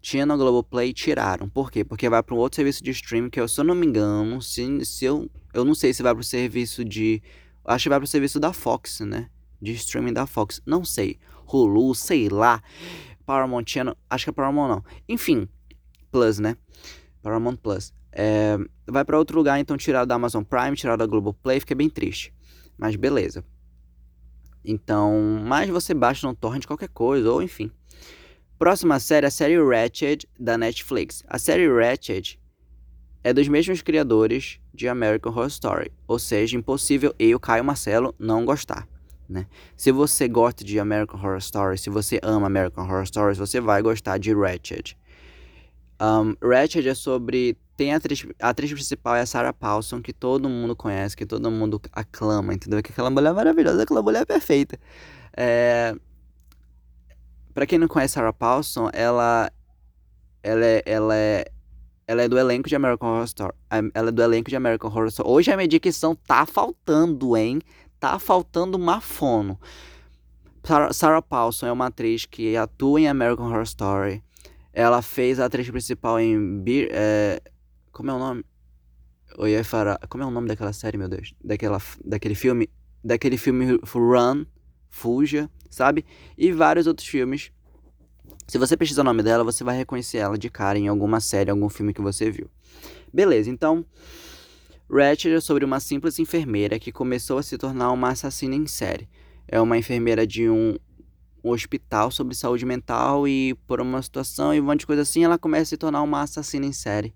Tinha 0.00 0.24
no 0.24 0.36
Globoplay, 0.36 0.92
tiraram. 0.92 1.48
Por 1.48 1.68
quê? 1.68 1.84
Porque 1.84 2.08
vai 2.08 2.22
para 2.22 2.34
um 2.34 2.38
outro 2.38 2.56
serviço 2.56 2.84
de 2.84 2.92
streaming 2.92 3.28
que 3.28 3.40
eu, 3.40 3.48
se 3.48 3.60
eu 3.60 3.64
não 3.64 3.74
me 3.74 3.86
engano, 3.86 4.40
se, 4.40 4.84
se 4.84 5.04
eu, 5.04 5.28
eu 5.52 5.64
não 5.64 5.74
sei 5.74 5.92
se 5.92 6.00
vai 6.00 6.14
para 6.14 6.20
o 6.20 6.24
serviço 6.24 6.84
de. 6.84 7.20
Acho 7.64 7.84
que 7.84 7.88
vai 7.88 7.98
para 7.98 8.04
o 8.04 8.08
serviço 8.08 8.38
da 8.38 8.52
Fox, 8.52 9.00
né? 9.00 9.28
De 9.60 9.72
streaming 9.72 10.12
da 10.12 10.26
Fox. 10.26 10.62
Não 10.64 10.84
sei. 10.84 11.18
Hulu, 11.44 11.92
sei 11.94 12.28
lá. 12.28 12.62
Paramount 13.26 13.64
Channel. 13.66 13.96
Acho 14.08 14.26
que 14.26 14.30
é 14.30 14.32
Paramount 14.32 14.68
não. 14.68 14.84
Enfim. 15.08 15.48
Plus, 16.12 16.38
né? 16.38 16.56
Paramount 17.20 17.56
Plus. 17.56 17.92
É, 18.12 18.56
vai 18.86 19.04
para 19.04 19.18
outro 19.18 19.36
lugar, 19.36 19.58
então 19.58 19.76
tirar 19.76 20.04
da 20.04 20.14
Amazon 20.14 20.44
Prime, 20.44 20.76
tirar 20.76 20.94
da 20.94 21.04
Globoplay, 21.04 21.58
fica 21.58 21.74
bem 21.74 21.90
triste. 21.90 22.32
Mas 22.78 22.94
beleza. 22.94 23.44
Então, 24.64 25.42
mas 25.44 25.68
você 25.68 25.92
baixa 25.92 26.26
no 26.26 26.34
torrent 26.34 26.64
qualquer 26.66 26.88
coisa, 26.88 27.30
ou 27.30 27.42
enfim. 27.42 27.70
Próxima 28.58 28.98
série, 28.98 29.26
a 29.26 29.30
série 29.30 29.62
Ratched 29.62 30.26
da 30.38 30.56
Netflix. 30.56 31.22
A 31.28 31.38
série 31.38 31.68
Ratched 31.68 32.38
é 33.22 33.32
dos 33.32 33.48
mesmos 33.48 33.82
criadores 33.82 34.60
de 34.72 34.88
American 34.88 35.32
Horror 35.32 35.46
Story, 35.48 35.92
ou 36.06 36.18
seja, 36.18 36.56
impossível 36.56 37.14
eu, 37.18 37.40
Caio 37.40 37.64
Marcelo, 37.64 38.14
não 38.18 38.44
gostar. 38.44 38.88
Né? 39.28 39.46
Se 39.76 39.90
você 39.90 40.28
gosta 40.28 40.62
de 40.62 40.78
American 40.78 41.18
Horror 41.18 41.38
Story, 41.38 41.78
se 41.78 41.90
você 41.90 42.20
ama 42.22 42.46
American 42.46 42.84
Horror 42.84 43.06
Stories, 43.06 43.38
você 43.38 43.60
vai 43.60 43.82
gostar 43.82 44.18
de 44.18 44.34
Ratched. 44.34 44.96
Um, 46.00 46.34
Ratched 46.46 46.88
é 46.88 46.94
sobre. 46.94 47.56
Tem 47.76 47.92
a 47.92 47.96
atriz, 47.96 48.26
a 48.40 48.48
atriz 48.50 48.72
principal 48.72 49.16
é 49.16 49.22
a 49.22 49.26
Sarah 49.26 49.52
Paulson, 49.52 50.00
que 50.00 50.12
todo 50.12 50.48
mundo 50.48 50.76
conhece, 50.76 51.16
que 51.16 51.26
todo 51.26 51.50
mundo 51.50 51.80
aclama, 51.92 52.54
entendeu? 52.54 52.82
Que 52.82 52.92
aquela 52.92 53.10
mulher 53.10 53.30
é 53.30 53.32
maravilhosa, 53.32 53.82
aquela 53.82 54.02
mulher 54.02 54.22
é 54.22 54.24
perfeita. 54.24 54.78
É... 55.36 55.94
Pra 57.52 57.66
quem 57.66 57.78
não 57.78 57.88
conhece 57.88 58.14
Sarah 58.14 58.32
Paulson, 58.32 58.90
ela. 58.92 59.50
Ela 60.42 60.64
é, 60.64 60.82
ela 60.84 61.16
é. 61.16 61.44
Ela 62.06 62.22
é 62.22 62.28
do 62.28 62.38
elenco 62.38 62.68
de 62.68 62.76
American 62.76 63.08
Horror 63.08 63.24
Story. 63.24 63.54
Ela 63.94 64.08
é 64.08 64.12
do 64.12 64.22
elenco 64.22 64.50
de 64.50 64.56
American 64.56 64.90
Horror 64.90 65.06
Story. 65.06 65.30
Hoje 65.30 65.50
a 65.50 65.56
minha 65.56 65.66
dicção 65.66 66.14
tá 66.14 66.44
faltando, 66.44 67.36
hein? 67.36 67.60
Tá 67.98 68.18
faltando 68.18 68.76
uma 68.76 69.00
fono. 69.00 69.58
Sarah, 70.92 71.22
Paulson 71.22 71.66
é 71.66 71.72
uma 71.72 71.86
atriz 71.86 72.26
que 72.26 72.56
atua 72.56 73.00
em 73.00 73.08
American 73.08 73.46
Horror 73.46 73.62
Story. 73.62 74.22
Ela 74.72 75.00
fez 75.00 75.40
a 75.40 75.46
atriz 75.46 75.70
principal 75.70 76.20
em. 76.20 76.62
É, 76.90 77.40
como 77.94 78.10
é 78.10 78.14
o 78.14 78.18
nome? 78.18 78.44
Ia 79.38 79.64
falar. 79.64 79.98
Como 80.08 80.22
é 80.22 80.26
o 80.26 80.30
nome 80.30 80.48
daquela 80.48 80.72
série, 80.72 80.98
meu 80.98 81.08
Deus? 81.08 81.32
Daquela, 81.42 81.80
daquele 82.04 82.34
filme. 82.34 82.68
Daquele 83.02 83.38
filme 83.38 83.78
Run, 83.82 84.44
Fuja, 84.90 85.48
sabe? 85.70 86.04
E 86.36 86.50
vários 86.52 86.86
outros 86.86 87.06
filmes. 87.06 87.52
Se 88.48 88.58
você 88.58 88.76
pesquisar 88.76 89.02
o 89.02 89.04
nome 89.04 89.22
dela, 89.22 89.44
você 89.44 89.62
vai 89.62 89.76
reconhecer 89.76 90.18
ela 90.18 90.36
de 90.36 90.50
cara 90.50 90.78
em 90.78 90.88
alguma 90.88 91.20
série, 91.20 91.50
algum 91.50 91.68
filme 91.68 91.94
que 91.94 92.00
você 92.00 92.30
viu. 92.30 92.50
Beleza, 93.12 93.48
então. 93.48 93.84
Ratchet 94.90 95.34
é 95.34 95.40
sobre 95.40 95.64
uma 95.64 95.80
simples 95.80 96.18
enfermeira 96.18 96.78
que 96.78 96.92
começou 96.92 97.38
a 97.38 97.42
se 97.42 97.56
tornar 97.56 97.90
uma 97.92 98.10
assassina 98.10 98.54
em 98.54 98.66
série. 98.66 99.08
É 99.46 99.60
uma 99.60 99.78
enfermeira 99.78 100.26
de 100.26 100.48
um 100.48 100.76
um 101.44 101.50
hospital 101.50 102.10
sobre 102.10 102.34
saúde 102.34 102.64
mental 102.64 103.28
e 103.28 103.54
por 103.66 103.78
uma 103.78 104.00
situação 104.00 104.54
e 104.54 104.60
um 104.60 104.64
monte 104.64 104.80
de 104.80 104.86
coisa 104.86 105.02
assim, 105.02 105.24
ela 105.24 105.38
começa 105.38 105.62
a 105.62 105.66
se 105.66 105.76
tornar 105.76 106.00
uma 106.00 106.22
assassina 106.22 106.64
em 106.64 106.72
série. 106.72 107.14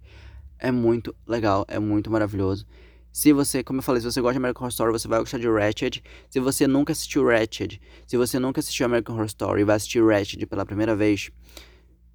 É 0.59 0.71
muito 0.71 1.15
legal, 1.27 1.65
é 1.69 1.79
muito 1.79 2.11
maravilhoso. 2.11 2.67
Se 3.13 3.33
você, 3.33 3.65
como 3.65 3.79
eu 3.79 3.83
falei, 3.83 4.01
se 4.01 4.11
você 4.11 4.21
gosta 4.21 4.35
de 4.35 4.39
American 4.39 4.63
Horror 4.63 4.71
Story, 4.71 4.93
você 4.93 5.09
vai 5.09 5.19
gostar 5.19 5.39
de 5.39 5.49
Ratched. 5.49 6.03
Se 6.31 6.39
você 6.41 6.67
nunca 6.67 6.93
assistiu 6.93 7.27
Ratched, 7.27 7.81
se 8.07 8.17
você 8.17 8.39
nunca 8.39 8.61
assistiu 8.61 8.87
American 8.87 9.15
Horror 9.15 9.27
Story 9.27 9.63
e 9.63 9.65
vai 9.65 9.77
assistir 9.77 10.05
Ratched 10.05 10.47
pela 10.47 10.65
primeira 10.67 10.95
vez, 10.95 11.31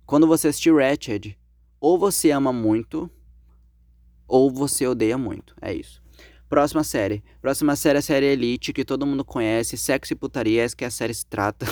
quando 0.06 0.28
você 0.28 0.50
assistir 0.50 0.74
Ratched, 0.74 1.38
ou 1.80 1.98
você 1.98 2.32
ama 2.32 2.54
muito, 2.54 3.10
ou 4.28 4.52
você 4.52 4.88
odeia 4.88 5.18
muito. 5.18 5.56
É 5.62 5.74
isso. 5.74 6.02
Próxima 6.48 6.84
série. 6.84 7.24
Próxima 7.42 7.76
série 7.76 7.98
é 7.98 8.00
a 8.00 8.02
série 8.02 8.26
Elite, 8.28 8.72
que 8.72 8.86
todo 8.86 9.06
mundo 9.06 9.26
conhece. 9.26 9.76
Sexo 9.76 10.14
e 10.14 10.16
putaria, 10.16 10.64
essa 10.64 10.76
que 10.76 10.86
a 10.86 10.92
série 10.92 11.14
se 11.14 11.26
trata. 11.26 11.66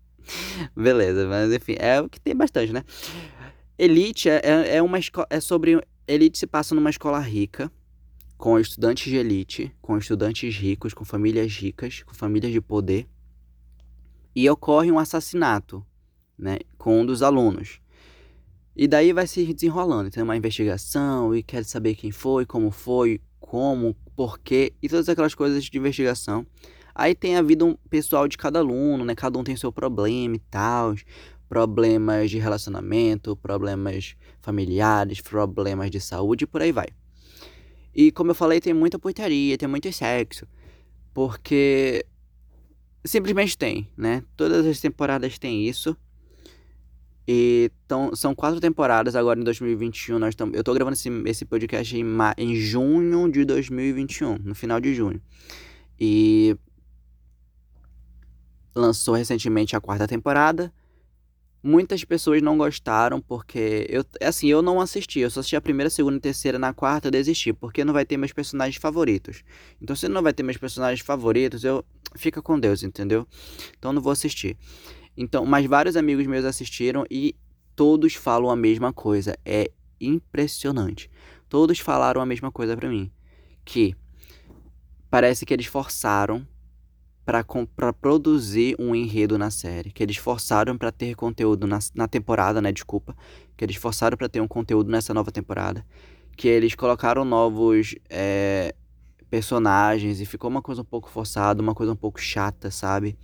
Beleza, 0.76 1.26
mas 1.26 1.52
enfim, 1.52 1.76
é 1.78 2.00
o 2.00 2.08
que 2.08 2.20
tem 2.20 2.34
bastante, 2.34 2.72
né? 2.72 2.84
Elite 3.82 4.28
é, 4.28 4.42
é, 4.44 4.76
é 4.76 4.82
uma. 4.82 4.98
É 5.30 5.40
sobre. 5.40 5.82
Elite 6.06 6.36
se 6.36 6.46
passa 6.46 6.74
numa 6.74 6.90
escola 6.90 7.18
rica, 7.18 7.72
com 8.36 8.58
estudantes 8.58 9.10
de 9.10 9.16
elite, 9.16 9.74
com 9.80 9.96
estudantes 9.96 10.54
ricos, 10.54 10.92
com 10.92 11.02
famílias 11.02 11.50
ricas, 11.56 12.02
com 12.02 12.12
famílias 12.12 12.52
de 12.52 12.60
poder. 12.60 13.08
E 14.36 14.50
ocorre 14.50 14.92
um 14.92 14.98
assassinato, 14.98 15.82
né? 16.36 16.58
Com 16.76 17.00
um 17.00 17.06
dos 17.06 17.22
alunos. 17.22 17.80
E 18.76 18.86
daí 18.86 19.14
vai 19.14 19.26
se 19.26 19.50
desenrolando, 19.54 20.10
tem 20.10 20.22
uma 20.22 20.36
investigação 20.36 21.34
e 21.34 21.42
quer 21.42 21.64
saber 21.64 21.94
quem 21.94 22.10
foi, 22.10 22.44
como 22.44 22.70
foi, 22.70 23.18
como, 23.40 23.96
porquê 24.14 24.74
e 24.82 24.90
todas 24.90 25.08
aquelas 25.08 25.34
coisas 25.34 25.64
de 25.64 25.78
investigação. 25.78 26.46
Aí 26.94 27.14
tem 27.14 27.36
a 27.36 27.42
vida 27.42 27.64
pessoal 27.88 28.28
de 28.28 28.36
cada 28.36 28.58
aluno, 28.58 29.06
né? 29.06 29.14
Cada 29.14 29.38
um 29.38 29.44
tem 29.44 29.56
seu 29.56 29.72
problema 29.72 30.36
e 30.36 30.40
tal. 30.50 30.94
Problemas 31.50 32.30
de 32.30 32.38
relacionamento, 32.38 33.36
problemas 33.36 34.14
familiares, 34.40 35.20
problemas 35.20 35.90
de 35.90 36.00
saúde 36.00 36.44
e 36.44 36.46
por 36.46 36.62
aí 36.62 36.70
vai. 36.70 36.86
E 37.92 38.12
como 38.12 38.30
eu 38.30 38.36
falei, 38.36 38.60
tem 38.60 38.72
muita 38.72 39.00
putaria, 39.00 39.58
tem 39.58 39.68
muito 39.68 39.92
sexo. 39.92 40.46
Porque 41.12 42.06
simplesmente 43.04 43.58
tem, 43.58 43.88
né? 43.96 44.22
Todas 44.36 44.64
as 44.64 44.78
temporadas 44.78 45.40
têm 45.40 45.68
isso. 45.68 45.96
E 47.26 47.70
tão, 47.88 48.14
são 48.14 48.32
quatro 48.32 48.60
temporadas 48.60 49.16
agora 49.16 49.40
em 49.40 49.42
2021. 49.42 50.20
Nós 50.20 50.36
tam, 50.36 50.50
eu 50.52 50.62
tô 50.62 50.72
gravando 50.72 50.94
esse, 50.94 51.08
esse 51.26 51.44
podcast 51.44 51.96
em, 51.96 52.04
em 52.38 52.54
junho 52.54 53.28
de 53.28 53.44
2021, 53.44 54.38
no 54.38 54.54
final 54.54 54.80
de 54.80 54.94
junho. 54.94 55.20
E 55.98 56.56
lançou 58.72 59.14
recentemente 59.14 59.74
a 59.74 59.80
quarta 59.80 60.06
temporada. 60.06 60.72
Muitas 61.62 62.04
pessoas 62.04 62.40
não 62.40 62.56
gostaram 62.56 63.20
porque 63.20 63.86
eu 63.88 64.04
assim, 64.22 64.48
eu 64.48 64.62
não 64.62 64.80
assisti, 64.80 65.20
eu 65.20 65.30
só 65.30 65.40
assisti 65.40 65.56
a 65.56 65.60
primeira, 65.60 65.90
segunda 65.90 66.16
e 66.16 66.20
terceira, 66.20 66.58
na 66.58 66.72
quarta 66.72 67.08
eu 67.08 67.12
desisti, 67.12 67.52
porque 67.52 67.84
não 67.84 67.92
vai 67.92 68.06
ter 68.06 68.16
meus 68.16 68.32
personagens 68.32 68.76
favoritos. 68.76 69.44
Então 69.80 69.94
se 69.94 70.08
não 70.08 70.22
vai 70.22 70.32
ter 70.32 70.42
meus 70.42 70.56
personagens 70.56 71.00
favoritos, 71.00 71.62
eu 71.62 71.84
fica 72.16 72.40
com 72.40 72.58
Deus, 72.58 72.82
entendeu? 72.82 73.26
Então 73.78 73.92
não 73.92 74.00
vou 74.00 74.12
assistir. 74.12 74.56
Então, 75.16 75.44
mas 75.44 75.66
vários 75.66 75.96
amigos 75.96 76.26
meus 76.26 76.44
assistiram 76.44 77.04
e 77.10 77.36
todos 77.76 78.14
falam 78.14 78.50
a 78.50 78.56
mesma 78.56 78.92
coisa. 78.92 79.36
É 79.44 79.70
impressionante. 80.00 81.10
Todos 81.48 81.78
falaram 81.78 82.20
a 82.20 82.26
mesma 82.26 82.50
coisa 82.50 82.76
para 82.76 82.88
mim, 82.88 83.10
que 83.64 83.94
parece 85.10 85.44
que 85.44 85.52
eles 85.52 85.66
forçaram 85.66 86.46
para 87.76 87.92
produzir 87.92 88.74
um 88.78 88.94
enredo 88.94 89.38
na 89.38 89.50
série, 89.50 89.92
que 89.92 90.02
eles 90.02 90.16
forçaram 90.16 90.76
para 90.76 90.90
ter 90.90 91.14
conteúdo 91.14 91.66
na, 91.66 91.78
na 91.94 92.08
temporada, 92.08 92.60
né? 92.60 92.72
Desculpa, 92.72 93.16
que 93.56 93.64
eles 93.64 93.76
forçaram 93.76 94.16
para 94.16 94.28
ter 94.28 94.40
um 94.40 94.48
conteúdo 94.48 94.90
nessa 94.90 95.14
nova 95.14 95.30
temporada, 95.30 95.86
que 96.36 96.48
eles 96.48 96.74
colocaram 96.74 97.24
novos 97.24 97.94
é, 98.08 98.74
personagens 99.30 100.20
e 100.20 100.26
ficou 100.26 100.50
uma 100.50 100.60
coisa 100.60 100.82
um 100.82 100.84
pouco 100.84 101.08
forçada, 101.08 101.62
uma 101.62 101.74
coisa 101.74 101.92
um 101.92 101.96
pouco 101.96 102.20
chata, 102.20 102.70
sabe? 102.70 103.16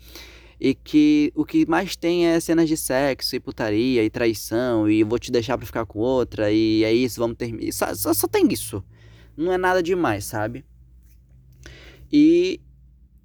E 0.59 0.75
que 0.75 1.33
o 1.35 1.45
que 1.45 1.69
mais 1.69 1.97
tem 1.97 2.27
é 2.27 2.41
cenas 2.41 2.69
de 2.69 2.77
sexo 2.77 3.37
e 3.37 3.41
putaria 3.41 4.03
e 4.03 4.09
traição 4.09 4.89
e 4.89 5.03
vou 5.03 5.19
te 5.19 5.31
deixar 5.31 5.59
para 5.59 5.67
ficar 5.67 5.85
com 5.85 5.99
outra 5.99 6.51
e 6.51 6.83
é 6.85 6.93
isso, 6.93 7.21
vamos 7.21 7.37
terminar. 7.37 7.73
Só, 7.73 7.95
só, 7.95 8.15
só 8.15 8.27
tem 8.27 8.47
isso. 8.51 8.83
Não 9.37 9.53
é 9.53 9.59
nada 9.59 9.83
demais, 9.83 10.25
sabe? 10.25 10.65
E 12.11 12.61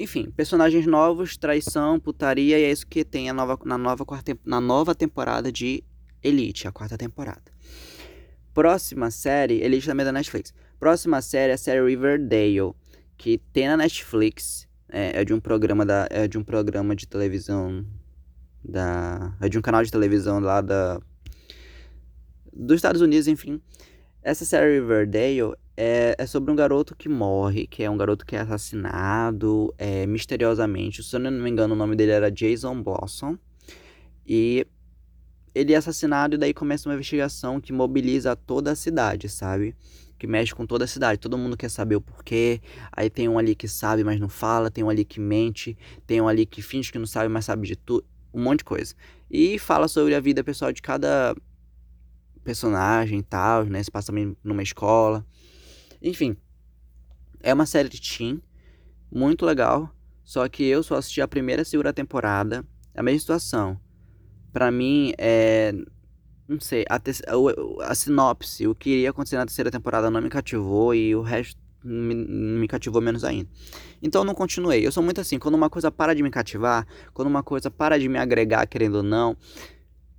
enfim, 0.01 0.31
personagens 0.31 0.85
novos, 0.85 1.37
traição, 1.37 1.99
putaria, 1.99 2.59
e 2.59 2.63
é 2.63 2.71
isso 2.71 2.85
que 2.87 3.03
tem 3.03 3.29
a 3.29 3.33
nova, 3.33 3.57
na, 3.63 3.77
nova, 3.77 4.05
na 4.45 4.61
nova 4.61 4.95
temporada 4.95 5.51
de 5.51 5.83
Elite, 6.23 6.67
a 6.67 6.71
quarta 6.71 6.97
temporada. 6.97 7.43
Próxima 8.53 9.09
série, 9.11 9.61
Elite 9.61 9.85
também 9.85 10.03
é 10.03 10.05
da 10.05 10.11
Netflix. 10.11 10.53
Próxima 10.79 11.21
série 11.21 11.51
é 11.51 11.55
a 11.55 11.57
série 11.57 11.85
Riverdale, 11.85 12.73
que 13.17 13.37
tem 13.53 13.67
na 13.67 13.77
Netflix. 13.77 14.67
É, 14.93 15.21
é, 15.21 15.25
de 15.25 15.33
um 15.33 15.39
programa 15.39 15.85
da, 15.85 16.05
é 16.09 16.27
de 16.27 16.37
um 16.37 16.43
programa 16.43 16.93
de 16.93 17.07
televisão 17.07 17.85
da, 18.61 19.33
é 19.39 19.47
de 19.47 19.57
um 19.57 19.61
canal 19.61 19.81
de 19.83 19.89
televisão 19.89 20.39
lá 20.41 20.59
da 20.59 20.99
dos 22.51 22.75
Estados 22.75 23.01
Unidos, 23.01 23.29
enfim. 23.29 23.61
Essa 24.23 24.45
série 24.45 24.79
Riverdale 24.79 25.55
é, 25.75 26.15
é, 26.17 26.25
sobre 26.27 26.51
um 26.51 26.55
garoto 26.55 26.95
que 26.95 27.09
morre, 27.09 27.65
que 27.65 27.81
é 27.81 27.89
um 27.89 27.97
garoto 27.97 28.25
que 28.25 28.35
é 28.35 28.39
assassinado 28.39 29.73
é, 29.77 30.05
misteriosamente. 30.05 31.01
Se 31.01 31.15
eu 31.15 31.19
não 31.19 31.31
me 31.31 31.49
engano, 31.49 31.73
o 31.73 31.77
nome 31.77 31.95
dele 31.95 32.11
era 32.11 32.31
Jason 32.31 32.83
Blossom. 32.83 33.37
E 34.25 34.67
ele 35.55 35.73
é 35.73 35.77
assassinado 35.77 36.35
e 36.35 36.37
daí 36.37 36.53
começa 36.53 36.87
uma 36.87 36.93
investigação 36.93 37.59
que 37.59 37.73
mobiliza 37.73 38.35
toda 38.35 38.71
a 38.71 38.75
cidade, 38.75 39.27
sabe? 39.27 39.75
que 40.21 40.27
mexe 40.27 40.53
com 40.53 40.67
toda 40.67 40.85
a 40.85 40.87
cidade. 40.87 41.19
Todo 41.19 41.35
mundo 41.35 41.57
quer 41.57 41.67
saber 41.67 41.95
o 41.95 42.01
porquê. 42.01 42.61
Aí 42.91 43.09
tem 43.09 43.27
um 43.27 43.39
ali 43.39 43.55
que 43.55 43.67
sabe, 43.67 44.03
mas 44.03 44.19
não 44.19 44.29
fala. 44.29 44.69
Tem 44.69 44.83
um 44.83 44.89
ali 44.91 45.03
que 45.03 45.19
mente. 45.19 45.75
Tem 46.05 46.21
um 46.21 46.27
ali 46.27 46.45
que 46.45 46.61
finge 46.61 46.91
que 46.91 46.99
não 46.99 47.07
sabe, 47.07 47.27
mas 47.27 47.45
sabe 47.45 47.67
de 47.67 47.75
tudo. 47.75 48.05
Um 48.31 48.43
monte 48.43 48.59
de 48.59 48.65
coisa. 48.65 48.93
E 49.31 49.57
fala 49.57 49.87
sobre 49.87 50.13
a 50.13 50.19
vida 50.19 50.43
pessoal 50.43 50.71
de 50.71 50.79
cada 50.79 51.35
personagem 52.43 53.19
e 53.19 53.23
tal, 53.23 53.65
né? 53.65 53.81
Se 53.81 53.91
passa 53.91 54.07
também 54.07 54.35
numa 54.43 54.63
escola. 54.63 55.25
Enfim. 56.01 56.35
É 57.41 57.53
uma 57.53 57.65
série 57.65 57.89
de 57.89 58.01
teen. 58.01 58.41
Muito 59.11 59.45
legal. 59.45 59.89
Só 60.23 60.47
que 60.47 60.63
eu 60.63 60.83
só 60.83 60.95
assisti 60.95 61.21
a 61.21 61.27
primeira 61.27 61.61
e 61.61 61.65
segunda 61.65 61.91
temporada. 61.91 62.65
A 62.95 63.03
mesma 63.03 63.19
situação. 63.19 63.79
Pra 64.51 64.71
mim, 64.71 65.13
é 65.17 65.73
não 66.51 66.59
sei, 66.59 66.85
a, 66.89 66.99
te, 66.99 67.11
a, 67.27 67.91
a, 67.91 67.95
sinopse, 67.95 68.67
o 68.67 68.75
que 68.75 68.89
iria 68.89 69.09
acontecer 69.09 69.37
na 69.37 69.45
terceira 69.45 69.71
temporada 69.71 70.11
não 70.11 70.21
me 70.21 70.29
cativou 70.29 70.93
e 70.93 71.15
o 71.15 71.21
resto 71.21 71.57
me, 71.83 72.13
me 72.13 72.67
cativou 72.67 73.01
menos 73.01 73.23
ainda. 73.23 73.49
Então 74.01 74.23
não 74.23 74.35
continuei. 74.35 74.85
Eu 74.85 74.91
sou 74.91 75.01
muito 75.01 75.21
assim, 75.21 75.39
quando 75.39 75.55
uma 75.55 75.69
coisa 75.69 75.89
para 75.89 76.13
de 76.13 76.21
me 76.21 76.29
cativar, 76.29 76.85
quando 77.13 77.29
uma 77.29 77.41
coisa 77.41 77.71
para 77.71 77.97
de 77.97 78.09
me 78.09 78.19
agregar, 78.19 78.67
querendo 78.67 78.95
ou 78.95 79.03
não, 79.03 79.37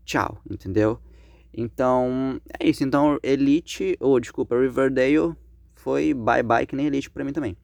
tchau, 0.05 0.41
entendeu? 0.50 0.99
Então, 1.53 2.41
é 2.59 2.69
isso. 2.69 2.83
Então, 2.83 3.19
Elite, 3.23 3.97
ou 4.01 4.19
desculpa, 4.19 4.59
Riverdale 4.59 5.35
foi 5.75 6.15
bye 6.15 6.43
bye 6.43 6.67
que 6.67 6.77
nem 6.77 6.87
Elite 6.87 7.11
pra 7.11 7.25
mim 7.25 7.33
também. 7.33 7.57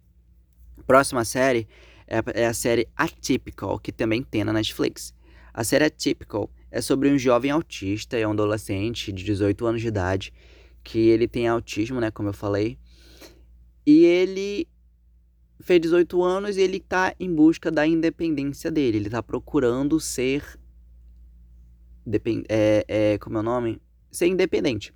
Próxima 0.87 1.25
série 1.25 1.69
é, 2.07 2.43
é 2.43 2.47
a 2.47 2.55
série 2.55 2.89
Atypical, 2.97 3.79
que 3.79 3.93
também 3.93 4.23
tem 4.23 4.45
na 4.45 4.53
Netflix. 4.53 5.15
A 5.53 5.65
série 5.65 5.85
Atypical 5.85 6.51
é 6.71 6.81
sobre 6.81 7.11
um 7.11 7.19
jovem 7.19 7.51
autista, 7.51 8.17
é 8.17 8.27
um 8.27 8.33
adolescente 8.33 9.13
de 9.13 9.25
18 9.25 9.67
anos 9.67 9.81
de 9.81 9.89
idade, 9.89 10.33
que 10.83 10.99
ele 10.99 11.27
tem 11.27 11.49
autismo, 11.49 12.01
né, 12.01 12.11
como 12.11 12.29
eu 12.29 12.33
falei. 12.33 12.79
E 13.87 14.05
ele 14.05 14.69
fez 15.61 15.81
18 15.81 16.23
anos 16.23 16.57
e 16.57 16.61
ele 16.61 16.81
tá 16.81 17.15
em 17.19 17.35
busca 17.35 17.71
da 17.71 17.87
independência 17.87 18.71
dele. 18.71 18.99
Ele 18.99 19.11
tá 19.11 19.23
procurando 19.23 19.99
ser 19.99 20.45
depend... 22.09 22.45
é, 22.49 22.85
é, 22.89 23.19
como 23.19 23.37
é 23.37 23.41
o 23.41 23.45
nome? 23.45 23.81
Ser 24.11 24.27
independente, 24.27 24.93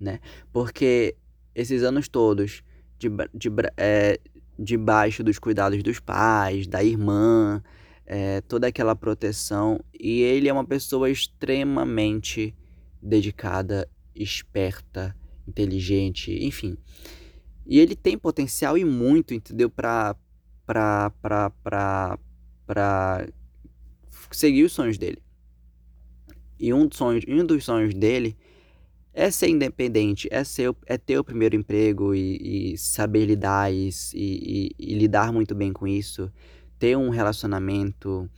né? 0.00 0.20
Porque 0.52 1.16
esses 1.54 1.82
anos 1.82 2.08
todos 2.08 2.62
de, 2.98 3.08
de, 3.32 3.48
é, 3.76 4.18
debaixo 4.58 5.22
dos 5.22 5.38
cuidados 5.38 5.82
dos 5.82 6.00
pais, 6.00 6.66
da 6.66 6.82
irmã, 6.82 7.62
é, 8.04 8.40
toda 8.42 8.66
aquela 8.66 8.96
proteção. 8.96 9.80
E 9.98 10.22
ele 10.22 10.48
é 10.48 10.52
uma 10.52 10.64
pessoa 10.64 11.08
extremamente 11.08 12.54
dedicada, 13.00 13.88
esperta, 14.14 15.16
inteligente, 15.46 16.32
enfim. 16.44 16.76
E 17.64 17.78
ele 17.78 17.94
tem 17.94 18.18
potencial 18.18 18.76
e 18.76 18.84
muito, 18.84 19.34
entendeu? 19.34 19.70
Pra, 19.70 20.16
pra, 20.66 21.10
pra, 21.22 21.50
pra, 21.50 22.18
pra 22.66 23.28
seguir 24.32 24.64
os 24.64 24.72
sonhos 24.72 24.98
dele. 24.98 25.22
E 26.58 26.72
um 26.72 26.86
dos 26.86 26.98
sonhos, 26.98 27.24
um 27.28 27.44
dos 27.44 27.64
sonhos 27.64 27.94
dele 27.94 28.36
é 29.12 29.30
ser 29.30 29.48
independente, 29.48 30.28
é, 30.30 30.44
ser, 30.44 30.74
é 30.86 30.96
ter 30.96 31.18
o 31.18 31.24
primeiro 31.24 31.56
emprego 31.56 32.14
e, 32.14 32.72
e 32.74 32.78
saber 32.78 33.26
lidar 33.26 33.72
e, 33.72 33.90
e, 34.14 34.70
e, 34.78 34.94
lidar 34.94 35.32
muito 35.32 35.54
bem 35.54 35.72
com 35.72 35.86
isso 35.86 36.30
ter 36.78 36.96
um 36.96 37.10
relacionamento 37.10 38.30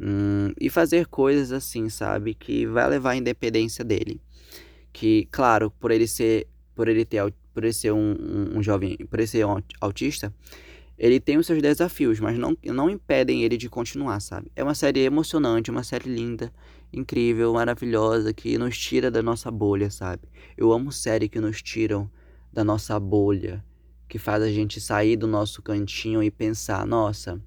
hum, 0.00 0.52
e 0.60 0.68
fazer 0.68 1.06
coisas 1.06 1.52
assim, 1.52 1.88
sabe? 1.88 2.34
Que 2.34 2.66
vai 2.66 2.88
levar 2.88 3.10
à 3.10 3.16
independência 3.16 3.84
dele. 3.84 4.20
Que, 4.92 5.28
claro, 5.30 5.70
por 5.70 5.90
ele 5.90 6.06
ser, 6.06 6.46
por 6.74 6.88
ele 6.88 7.04
ter, 7.04 7.32
por 7.52 7.64
ele 7.64 7.72
ser 7.72 7.92
um, 7.92 7.98
um, 7.98 8.58
um 8.58 8.62
jovem, 8.62 8.96
por 9.08 9.18
ele 9.18 9.26
ser 9.26 9.46
um 9.46 9.60
autista, 9.80 10.32
ele 10.96 11.18
tem 11.18 11.36
os 11.36 11.46
seus 11.46 11.60
desafios, 11.60 12.20
mas 12.20 12.38
não, 12.38 12.56
não 12.64 12.88
impedem 12.88 13.42
ele 13.42 13.56
de 13.56 13.68
continuar, 13.68 14.20
sabe? 14.20 14.50
É 14.54 14.62
uma 14.62 14.74
série 14.74 15.00
emocionante, 15.00 15.70
uma 15.70 15.82
série 15.82 16.08
linda, 16.08 16.52
incrível, 16.98 17.52
maravilhosa, 17.52 18.32
que 18.32 18.56
nos 18.58 18.78
tira 18.78 19.10
da 19.10 19.22
nossa 19.22 19.50
bolha, 19.50 19.90
sabe? 19.90 20.22
Eu 20.56 20.72
amo 20.72 20.92
séries 20.92 21.28
que 21.28 21.40
nos 21.40 21.62
tiram 21.62 22.10
da 22.52 22.62
nossa 22.62 22.98
bolha, 22.98 23.64
que 24.08 24.18
faz 24.18 24.42
a 24.42 24.50
gente 24.50 24.80
sair 24.80 25.16
do 25.16 25.26
nosso 25.26 25.62
cantinho 25.62 26.22
e 26.22 26.30
pensar, 26.30 26.86
nossa, 26.86 27.40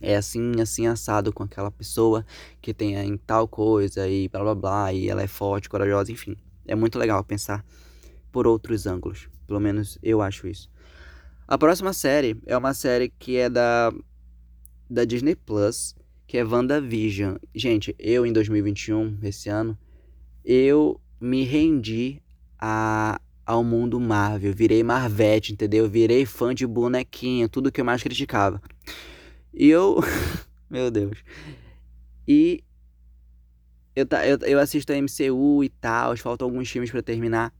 é 0.00 0.16
assim, 0.16 0.60
assim, 0.60 0.86
assado 0.86 1.32
com 1.32 1.42
aquela 1.42 1.70
pessoa 1.70 2.24
que 2.62 2.72
tem 2.72 2.94
em 2.96 3.16
tal 3.16 3.46
coisa 3.46 4.08
e 4.08 4.28
blá 4.28 4.40
blá 4.42 4.54
blá, 4.54 4.92
e 4.92 5.08
ela 5.08 5.22
é 5.22 5.26
forte, 5.26 5.68
corajosa, 5.68 6.10
enfim. 6.10 6.36
É 6.66 6.74
muito 6.74 6.98
legal 6.98 7.22
pensar 7.22 7.64
por 8.32 8.46
outros 8.46 8.86
ângulos. 8.86 9.28
Pelo 9.46 9.60
menos 9.60 9.98
eu 10.02 10.22
acho 10.22 10.46
isso. 10.46 10.70
A 11.46 11.58
próxima 11.58 11.92
série 11.92 12.40
é 12.46 12.56
uma 12.56 12.72
série 12.72 13.10
que 13.18 13.36
é 13.36 13.50
da, 13.50 13.92
da 14.88 15.04
Disney 15.04 15.34
Plus, 15.34 15.94
que 16.30 16.38
é 16.38 16.44
WandaVision. 16.44 17.38
Gente, 17.52 17.92
eu 17.98 18.24
em 18.24 18.32
2021, 18.32 19.18
esse 19.24 19.48
ano, 19.48 19.76
eu 20.44 21.00
me 21.20 21.42
rendi 21.42 22.22
a, 22.56 23.20
ao 23.44 23.64
mundo 23.64 23.98
Marvel. 23.98 24.54
Virei 24.54 24.84
Marvete, 24.84 25.52
entendeu? 25.52 25.88
Virei 25.88 26.24
fã 26.24 26.54
de 26.54 26.64
bonequinho, 26.68 27.48
tudo 27.48 27.72
que 27.72 27.80
eu 27.80 27.84
mais 27.84 28.00
criticava. 28.00 28.62
E 29.52 29.68
eu. 29.70 29.98
Meu 30.70 30.88
Deus. 30.88 31.18
E. 32.28 32.62
Eu, 33.96 34.06
eu, 34.24 34.38
eu 34.46 34.60
assisto 34.60 34.92
a 34.92 35.02
MCU 35.02 35.64
e 35.64 35.68
tal, 35.68 36.16
faltam 36.16 36.46
alguns 36.46 36.70
filmes 36.70 36.92
para 36.92 37.02
terminar. 37.02 37.52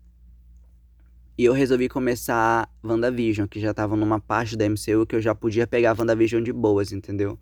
E 1.37 1.45
eu 1.45 1.53
resolvi 1.53 1.89
começar 1.89 2.73
WandaVision, 2.85 3.49
que 3.49 3.59
já 3.59 3.75
tava 3.75 3.97
numa 3.97 4.21
parte 4.21 4.57
da 4.57 4.65
MCU 4.65 5.05
que 5.09 5.17
eu 5.17 5.21
já 5.21 5.35
podia 5.35 5.67
pegar 5.67 5.99
WandaVision 5.99 6.41
de 6.41 6.53
boas, 6.53 6.93
entendeu? 6.93 7.37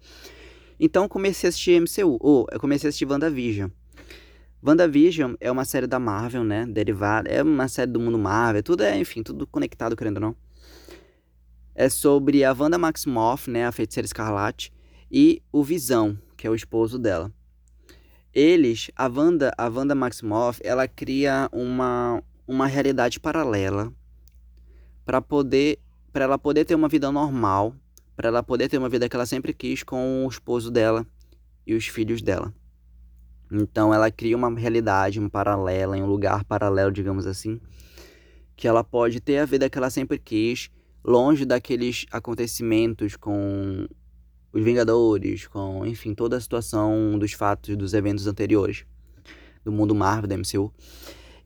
Então 0.78 1.08
comecei 1.08 1.46
a 1.46 1.50
assistir 1.50 1.80
MCU, 1.80 2.18
ou 2.20 2.46
eu 2.50 2.60
comecei 2.60 2.86
a 2.86 2.90
assistir 2.90 3.06
WandaVision. 3.06 3.70
WandaVision 4.64 5.34
é 5.40 5.50
uma 5.50 5.64
série 5.64 5.86
da 5.86 5.98
Marvel, 5.98 6.44
né? 6.44 6.66
Derivada, 6.66 7.28
é 7.28 7.42
uma 7.42 7.68
série 7.68 7.90
do 7.90 8.00
mundo 8.00 8.18
Marvel, 8.18 8.62
tudo 8.62 8.82
é, 8.82 8.98
enfim, 8.98 9.22
tudo 9.22 9.46
conectado, 9.46 9.96
querendo 9.96 10.16
ou 10.16 10.22
não 10.22 10.36
é 11.78 11.88
sobre 11.88 12.44
a 12.44 12.52
Wanda 12.52 12.76
Maximoff, 12.76 13.48
né, 13.48 13.64
a 13.64 13.70
feiticeira 13.70 14.04
escarlate, 14.04 14.72
e 15.08 15.40
o 15.52 15.62
Visão, 15.62 16.18
que 16.36 16.44
é 16.44 16.50
o 16.50 16.54
esposo 16.54 16.98
dela. 16.98 17.32
Eles, 18.34 18.90
a 18.96 19.06
Wanda, 19.06 19.52
a 19.56 19.68
Wanda 19.68 19.94
Maximoff, 19.94 20.60
ela 20.64 20.88
cria 20.88 21.48
uma, 21.52 22.20
uma 22.48 22.66
realidade 22.66 23.20
paralela 23.20 23.92
para 25.06 25.22
poder 25.22 25.78
para 26.12 26.24
ela 26.24 26.38
poder 26.38 26.64
ter 26.64 26.74
uma 26.74 26.88
vida 26.88 27.12
normal, 27.12 27.76
para 28.18 28.26
ela 28.26 28.42
poder 28.42 28.68
ter 28.68 28.78
uma 28.78 28.88
vida 28.88 29.08
que 29.08 29.14
ela 29.14 29.24
sempre 29.24 29.54
quis 29.54 29.84
com 29.84 30.26
o 30.26 30.28
esposo 30.28 30.72
dela 30.72 31.06
e 31.64 31.72
os 31.72 31.86
filhos 31.86 32.20
dela. 32.20 32.52
Então 33.48 33.94
ela 33.94 34.10
cria 34.10 34.36
uma 34.36 34.52
realidade, 34.58 35.20
uma 35.20 35.30
paralela, 35.30 35.96
em 35.96 36.02
um 36.02 36.06
lugar 36.06 36.44
paralelo, 36.44 36.90
digamos 36.90 37.28
assim, 37.28 37.60
que 38.56 38.66
ela 38.66 38.82
pode 38.82 39.20
ter 39.20 39.38
a 39.38 39.44
vida 39.44 39.70
que 39.70 39.78
ela 39.78 39.88
sempre 39.88 40.18
quis 40.18 40.68
longe 41.04 41.44
daqueles 41.44 42.06
acontecimentos 42.10 43.14
com 43.14 43.86
os 44.52 44.64
Vingadores, 44.64 45.46
com, 45.46 45.86
enfim, 45.86 46.12
toda 46.12 46.38
a 46.38 46.40
situação 46.40 47.16
dos 47.20 47.34
fatos 47.34 47.76
dos 47.76 47.94
eventos 47.94 48.26
anteriores 48.26 48.84
do 49.64 49.70
mundo 49.70 49.94
Marvel, 49.94 50.26
da 50.26 50.36
MCU. 50.36 50.74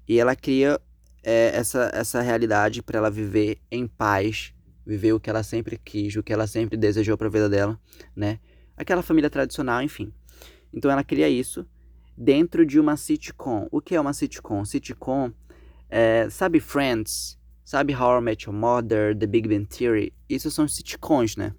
E 0.08 0.18
ela 0.18 0.34
cria 0.34 0.80
é, 1.22 1.54
essa, 1.54 1.90
essa 1.92 2.22
realidade 2.22 2.82
para 2.82 2.96
ela 2.96 3.10
viver 3.10 3.58
em 3.70 3.86
paz, 3.86 4.54
viver 4.86 5.12
o 5.12 5.20
que 5.20 5.30
ela 5.30 5.42
sempre 5.42 5.78
quis, 5.82 6.16
o 6.16 6.22
que 6.22 6.32
ela 6.32 6.46
sempre 6.46 6.76
desejou 6.76 7.16
para 7.16 7.28
a 7.28 7.30
vida 7.30 7.48
dela, 7.48 7.80
né? 8.14 8.38
Aquela 8.76 9.02
família 9.02 9.30
tradicional, 9.30 9.82
enfim. 9.82 10.12
Então 10.72 10.90
ela 10.90 11.04
cria 11.04 11.28
isso 11.28 11.66
dentro 12.16 12.64
de 12.64 12.80
uma 12.80 12.96
sitcom. 12.96 13.68
O 13.70 13.80
que 13.80 13.94
é 13.94 14.00
uma 14.00 14.12
sitcom? 14.12 14.64
Sitcom, 14.64 15.32
é, 15.88 16.28
sabe 16.30 16.60
Friends? 16.60 17.38
Sabe 17.64 17.94
How 17.94 18.18
I 18.18 18.22
Met 18.22 18.46
Your 18.46 18.58
Mother, 18.58 19.16
The 19.16 19.26
Big 19.26 19.48
Bang 19.48 19.66
Theory? 19.66 20.12
Isso 20.28 20.50
são 20.50 20.66
sitcoms, 20.66 21.36
né? 21.36 21.54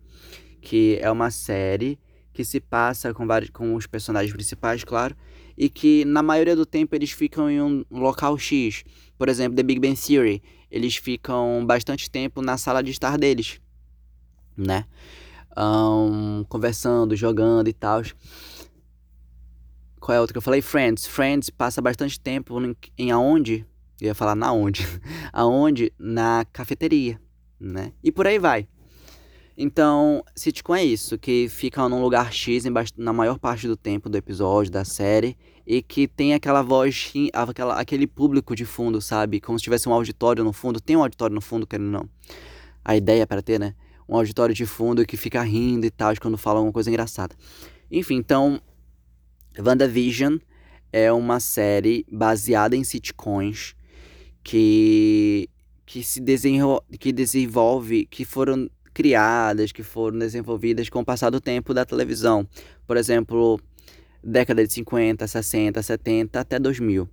Que 0.61 0.97
é 1.01 1.09
uma 1.09 1.31
série 1.31 1.97
que 2.33 2.43
se 2.43 2.59
passa 2.59 3.13
com, 3.13 3.25
vários, 3.27 3.51
com 3.51 3.75
os 3.75 3.85
personagens 3.87 4.33
principais, 4.33 4.83
claro, 4.83 5.15
e 5.57 5.69
que 5.69 6.03
na 6.05 6.23
maioria 6.23 6.55
do 6.55 6.65
tempo 6.65 6.95
eles 6.95 7.11
ficam 7.11 7.49
em 7.49 7.61
um 7.61 7.85
local 7.91 8.37
X. 8.37 8.83
Por 9.23 9.29
exemplo, 9.29 9.55
The 9.55 9.63
Big 9.63 9.79
Bang 9.79 9.95
Theory, 9.95 10.43
eles 10.69 10.97
ficam 10.97 11.65
bastante 11.65 12.11
tempo 12.11 12.41
na 12.41 12.57
sala 12.57 12.83
de 12.83 12.91
estar 12.91 13.17
deles, 13.17 13.57
né? 14.57 14.83
Um, 15.57 16.43
conversando, 16.49 17.15
jogando 17.15 17.69
e 17.69 17.73
tal. 17.73 18.01
Qual 19.97 20.13
é 20.13 20.17
a 20.17 20.19
outra 20.19 20.33
que 20.33 20.37
eu 20.39 20.41
falei? 20.41 20.61
Friends. 20.61 21.07
Friends 21.07 21.49
passa 21.49 21.81
bastante 21.81 22.19
tempo 22.19 22.61
em, 22.61 22.75
em 22.97 23.11
aonde? 23.11 23.65
Eu 24.01 24.07
ia 24.07 24.13
falar 24.13 24.35
na 24.35 24.51
onde? 24.51 24.85
Aonde? 25.31 25.93
Na 25.97 26.45
cafeteria, 26.51 27.17
né? 27.57 27.93
E 28.03 28.11
por 28.11 28.27
aí 28.27 28.37
vai. 28.37 28.67
Então, 29.57 30.21
sitcom 30.35 30.75
é 30.75 30.83
isso, 30.83 31.17
que 31.17 31.47
fica 31.47 31.87
num 31.87 32.01
lugar 32.01 32.33
X 32.33 32.65
na 32.97 33.13
maior 33.13 33.39
parte 33.39 33.69
do 33.69 33.77
tempo 33.77 34.09
do 34.09 34.17
episódio, 34.17 34.69
da 34.69 34.83
série, 34.83 35.37
e 35.65 35.81
que 35.81 36.07
tem 36.07 36.33
aquela 36.33 36.61
voz, 36.61 37.13
aquela, 37.31 37.79
aquele 37.79 38.05
público 38.05 38.55
de 38.55 38.65
fundo, 38.65 39.01
sabe? 39.01 39.39
Como 39.39 39.57
se 39.57 39.63
tivesse 39.63 39.87
um 39.87 39.93
auditório 39.93 40.43
no 40.43 40.51
fundo. 40.51 40.81
Tem 40.81 40.95
um 40.95 41.01
auditório 41.01 41.33
no 41.33 41.41
fundo, 41.41 41.65
querendo 41.65 41.89
não. 41.89 42.09
A 42.83 42.95
ideia 42.95 43.23
é 43.23 43.25
para 43.25 43.41
ter, 43.41 43.59
né? 43.59 43.73
Um 44.07 44.15
auditório 44.17 44.53
de 44.53 44.65
fundo 44.65 45.05
que 45.05 45.15
fica 45.15 45.41
rindo 45.41 45.85
e 45.85 45.91
tal, 45.91 46.13
quando 46.19 46.37
fala 46.37 46.59
alguma 46.59 46.73
coisa 46.73 46.89
engraçada. 46.89 47.35
Enfim, 47.89 48.15
então, 48.15 48.61
WandaVision 49.57 50.37
é 50.91 51.11
uma 51.11 51.39
série 51.39 52.05
baseada 52.11 52.75
em 52.75 52.83
sitcoms 52.83 53.75
que, 54.43 55.49
que 55.85 56.03
se 56.03 56.21
que 56.99 57.11
desenvolve, 57.13 58.05
que 58.05 58.25
foram 58.25 58.69
criadas, 58.93 59.71
que 59.71 59.81
foram 59.81 60.19
desenvolvidas 60.19 60.89
com 60.89 60.99
o 60.99 61.05
passar 61.05 61.29
do 61.29 61.41
tempo 61.41 61.73
da 61.73 61.85
televisão. 61.85 62.47
Por 62.85 62.97
exemplo, 62.97 63.59
década 64.23 64.65
de 64.65 64.71
50, 64.73 65.27
60, 65.27 65.81
70 65.81 66.39
até 66.39 66.57
2000. 66.57 67.09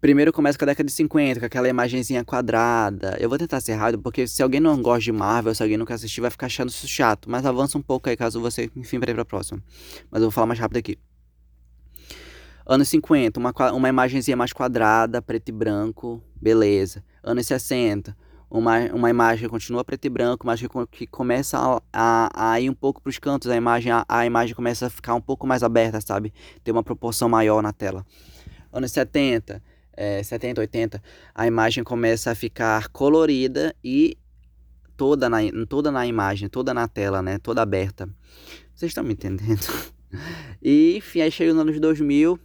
Primeiro 0.00 0.32
começa 0.32 0.56
com 0.56 0.64
a 0.64 0.66
década 0.66 0.86
de 0.86 0.92
50, 0.92 1.40
com 1.40 1.46
aquela 1.46 1.68
imagenzinha 1.68 2.24
quadrada. 2.24 3.16
Eu 3.18 3.28
vou 3.28 3.36
tentar 3.36 3.60
ser 3.60 3.74
rápido, 3.74 4.00
porque 4.00 4.28
se 4.28 4.40
alguém 4.42 4.60
não 4.60 4.80
gosta 4.80 5.02
de 5.02 5.12
Marvel, 5.12 5.52
se 5.54 5.62
alguém 5.62 5.76
nunca 5.76 5.94
assistiu, 5.94 6.22
vai 6.22 6.30
ficar 6.30 6.46
achando 6.46 6.68
isso 6.68 6.86
chato. 6.86 7.28
Mas 7.28 7.44
avança 7.44 7.76
um 7.76 7.82
pouco 7.82 8.08
aí, 8.08 8.16
caso 8.16 8.40
você, 8.40 8.70
enfim, 8.76 9.00
para 9.00 9.10
ir 9.10 9.14
pra 9.14 9.24
próxima. 9.24 9.60
Mas 10.08 10.22
eu 10.22 10.26
vou 10.26 10.30
falar 10.30 10.46
mais 10.46 10.60
rápido 10.60 10.76
aqui. 10.76 10.96
Anos 12.64 12.88
50, 12.90 13.40
uma, 13.40 13.52
uma 13.72 13.88
imagenzinha 13.88 14.36
mais 14.36 14.52
quadrada, 14.52 15.20
preto 15.20 15.48
e 15.48 15.52
branco, 15.52 16.22
beleza. 16.40 17.02
Anos 17.20 17.46
60, 17.46 18.16
uma, 18.50 18.78
uma 18.92 19.10
imagem 19.10 19.44
que 19.44 19.50
continua 19.50 19.84
preto 19.84 20.06
e 20.06 20.08
branco, 20.08 20.46
mas 20.46 20.60
que, 20.60 20.68
que 20.90 21.06
começa 21.06 21.58
a, 21.58 21.82
a, 21.92 22.52
a 22.52 22.60
ir 22.60 22.70
um 22.70 22.74
pouco 22.74 23.02
para 23.02 23.10
os 23.10 23.18
cantos, 23.18 23.50
a 23.50 23.56
imagem, 23.56 23.92
a, 23.92 24.04
a, 24.08 24.24
imagem 24.24 24.54
começa 24.54 24.86
a 24.86 24.90
ficar 24.90 25.14
um 25.14 25.20
pouco 25.20 25.46
mais 25.46 25.62
aberta, 25.62 26.00
sabe? 26.00 26.32
Tem 26.64 26.72
uma 26.72 26.82
proporção 26.82 27.28
maior 27.28 27.62
na 27.62 27.72
tela. 27.72 28.06
Anos 28.72 28.92
70, 28.92 29.62
é, 29.92 30.22
70, 30.22 30.60
80, 30.60 31.02
a 31.34 31.46
imagem 31.46 31.84
começa 31.84 32.30
a 32.30 32.34
ficar 32.34 32.88
colorida 32.88 33.74
e 33.84 34.16
toda 34.96 35.28
na, 35.28 35.38
toda 35.68 35.90
na 35.90 36.06
imagem, 36.06 36.48
toda 36.48 36.72
na 36.72 36.88
tela, 36.88 37.22
né? 37.22 37.38
Toda 37.38 37.62
aberta. 37.62 38.08
Vocês 38.74 38.90
estão 38.90 39.04
me 39.04 39.12
entendendo? 39.12 39.66
E, 40.62 40.96
enfim, 40.96 41.20
aí 41.20 41.30
chega 41.30 41.52
nos 41.52 41.60
anos 41.60 41.78
2000, 41.78 42.40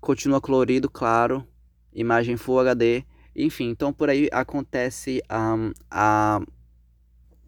continua 0.00 0.40
colorido, 0.40 0.90
claro, 0.90 1.46
imagem 1.94 2.36
Full 2.36 2.58
HD, 2.58 3.04
enfim, 3.34 3.70
então 3.70 3.92
por 3.92 4.08
aí 4.08 4.28
acontece 4.32 5.22
um, 5.30 5.72
a 5.90 6.40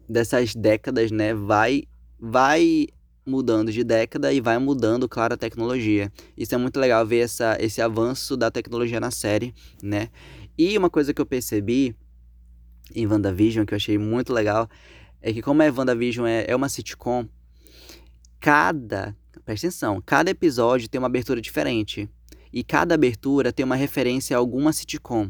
dessas 0.07 0.55
décadas, 0.55 1.11
né? 1.11 1.33
Vai 1.33 1.83
vai 2.19 2.87
mudando 3.25 3.71
de 3.71 3.83
década 3.83 4.31
e 4.31 4.39
vai 4.39 4.57
mudando, 4.57 5.07
claro, 5.07 5.33
a 5.33 5.37
tecnologia. 5.37 6.11
Isso 6.35 6.55
é 6.55 6.57
muito 6.57 6.79
legal 6.79 7.05
ver 7.05 7.19
essa, 7.19 7.57
esse 7.59 7.81
avanço 7.81 8.37
da 8.37 8.49
tecnologia 8.49 8.99
na 8.99 9.11
série, 9.11 9.53
né? 9.83 10.09
E 10.57 10.77
uma 10.77 10.89
coisa 10.89 11.13
que 11.13 11.21
eu 11.21 11.25
percebi 11.25 11.95
em 12.95 13.05
WandaVision, 13.05 13.65
que 13.65 13.73
eu 13.73 13.75
achei 13.75 13.97
muito 13.97 14.31
legal, 14.31 14.69
é 15.21 15.33
que 15.33 15.41
como 15.41 15.61
é 15.61 15.69
WandaVision 15.69 16.25
é, 16.25 16.45
é 16.47 16.55
uma 16.55 16.69
sitcom, 16.69 17.27
cada, 18.39 19.15
presta 19.43 19.67
atenção, 19.67 20.01
cada 20.03 20.31
episódio 20.31 20.87
tem 20.87 20.97
uma 20.97 21.07
abertura 21.07 21.41
diferente. 21.41 22.09
E 22.51 22.63
cada 22.63 22.95
abertura 22.95 23.51
tem 23.51 23.65
uma 23.65 23.75
referência 23.75 24.35
a 24.35 24.39
alguma 24.39 24.71
sitcom. 24.71 25.29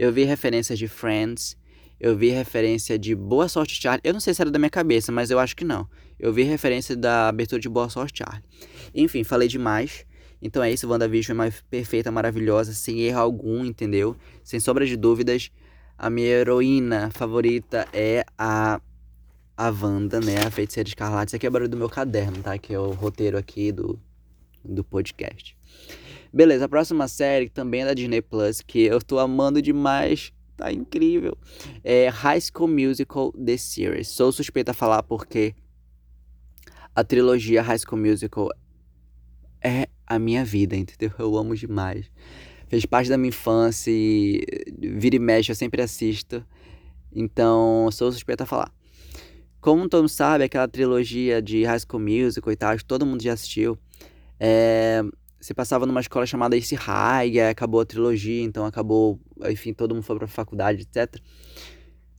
Eu 0.00 0.10
vi 0.10 0.24
referências 0.24 0.78
de 0.78 0.88
Friends, 0.88 1.58
eu 2.00 2.16
vi 2.16 2.30
referência 2.30 2.98
de 2.98 3.14
Boa 3.14 3.50
Sorte 3.50 3.78
Charlie. 3.78 4.00
Eu 4.02 4.14
não 4.14 4.20
sei 4.20 4.32
se 4.32 4.40
era 4.40 4.50
da 4.50 4.58
minha 4.58 4.70
cabeça, 4.70 5.12
mas 5.12 5.30
eu 5.30 5.38
acho 5.38 5.54
que 5.54 5.62
não. 5.62 5.86
Eu 6.18 6.32
vi 6.32 6.42
referência 6.42 6.96
da 6.96 7.28
abertura 7.28 7.60
de 7.60 7.68
Boa 7.68 7.90
Sorte 7.90 8.24
Charlie. 8.24 8.42
Enfim, 8.94 9.22
falei 9.24 9.46
demais. 9.46 10.06
Então 10.40 10.62
é 10.62 10.72
isso, 10.72 10.88
WandaVision 10.88 11.34
é 11.34 11.36
mais 11.36 11.60
perfeita, 11.68 12.10
maravilhosa, 12.10 12.72
sem 12.72 13.00
erro 13.00 13.20
algum, 13.20 13.62
entendeu? 13.62 14.16
Sem 14.42 14.58
sombra 14.58 14.86
de 14.86 14.96
dúvidas. 14.96 15.50
A 15.98 16.08
minha 16.08 16.28
heroína 16.28 17.10
favorita 17.10 17.86
é 17.92 18.24
a 18.38 18.80
a 19.54 19.68
Wanda, 19.68 20.18
né? 20.18 20.38
A 20.46 20.50
Feiticeira 20.50 20.88
Escarlate. 20.88 21.28
Isso 21.28 21.36
aqui 21.36 21.44
é 21.44 21.48
o 21.50 21.52
barulho 21.52 21.68
do 21.68 21.76
meu 21.76 21.90
caderno, 21.90 22.42
tá? 22.42 22.56
Que 22.56 22.72
é 22.72 22.80
o 22.80 22.92
roteiro 22.92 23.36
aqui 23.36 23.70
do, 23.70 24.00
do 24.64 24.82
podcast. 24.82 25.59
Beleza, 26.32 26.66
a 26.66 26.68
próxima 26.68 27.08
série 27.08 27.48
também 27.48 27.82
é 27.82 27.86
da 27.86 27.94
Disney 27.94 28.22
Plus, 28.22 28.60
que 28.60 28.80
eu 28.80 29.00
tô 29.02 29.18
amando 29.18 29.60
demais. 29.60 30.32
Tá 30.56 30.72
incrível. 30.72 31.36
É 31.82 32.08
High 32.08 32.40
School 32.40 32.68
Musical 32.68 33.32
The 33.32 33.56
Series. 33.56 34.08
Sou 34.08 34.30
suspeita 34.30 34.70
a 34.72 34.74
falar 34.74 35.02
porque 35.02 35.54
a 36.94 37.02
trilogia 37.02 37.62
High 37.62 37.78
School 37.78 38.00
Musical 38.00 38.48
é 39.62 39.88
a 40.06 40.18
minha 40.18 40.44
vida, 40.44 40.76
entendeu? 40.76 41.12
Eu 41.18 41.36
amo 41.36 41.56
demais. 41.56 42.10
Fez 42.68 42.86
parte 42.86 43.08
da 43.08 43.18
minha 43.18 43.30
infância 43.30 43.90
e 43.90 44.44
vira 44.78 45.16
e 45.16 45.18
mexe, 45.18 45.50
eu 45.50 45.56
sempre 45.56 45.82
assisto. 45.82 46.44
Então, 47.12 47.88
sou 47.90 48.12
suspeita 48.12 48.44
a 48.44 48.46
falar. 48.46 48.72
Como 49.60 49.88
todo 49.88 50.02
mundo 50.02 50.08
sabe, 50.08 50.44
aquela 50.44 50.68
trilogia 50.68 51.42
de 51.42 51.64
High 51.64 51.80
School 51.80 52.02
Musical 52.02 52.52
e 52.52 52.56
tal, 52.56 52.76
que 52.76 52.84
todo 52.84 53.04
mundo 53.04 53.22
já 53.22 53.32
assistiu. 53.32 53.76
É, 54.38 55.02
se 55.40 55.54
passava 55.54 55.86
numa 55.86 56.00
escola 56.00 56.26
chamada 56.26 56.56
Ace 56.56 56.74
High, 56.74 57.40
acabou 57.40 57.80
a 57.80 57.86
trilogia, 57.86 58.42
então 58.42 58.66
acabou, 58.66 59.18
enfim, 59.48 59.72
todo 59.72 59.94
mundo 59.94 60.04
foi 60.04 60.18
pra 60.18 60.28
faculdade, 60.28 60.82
etc. 60.82 61.18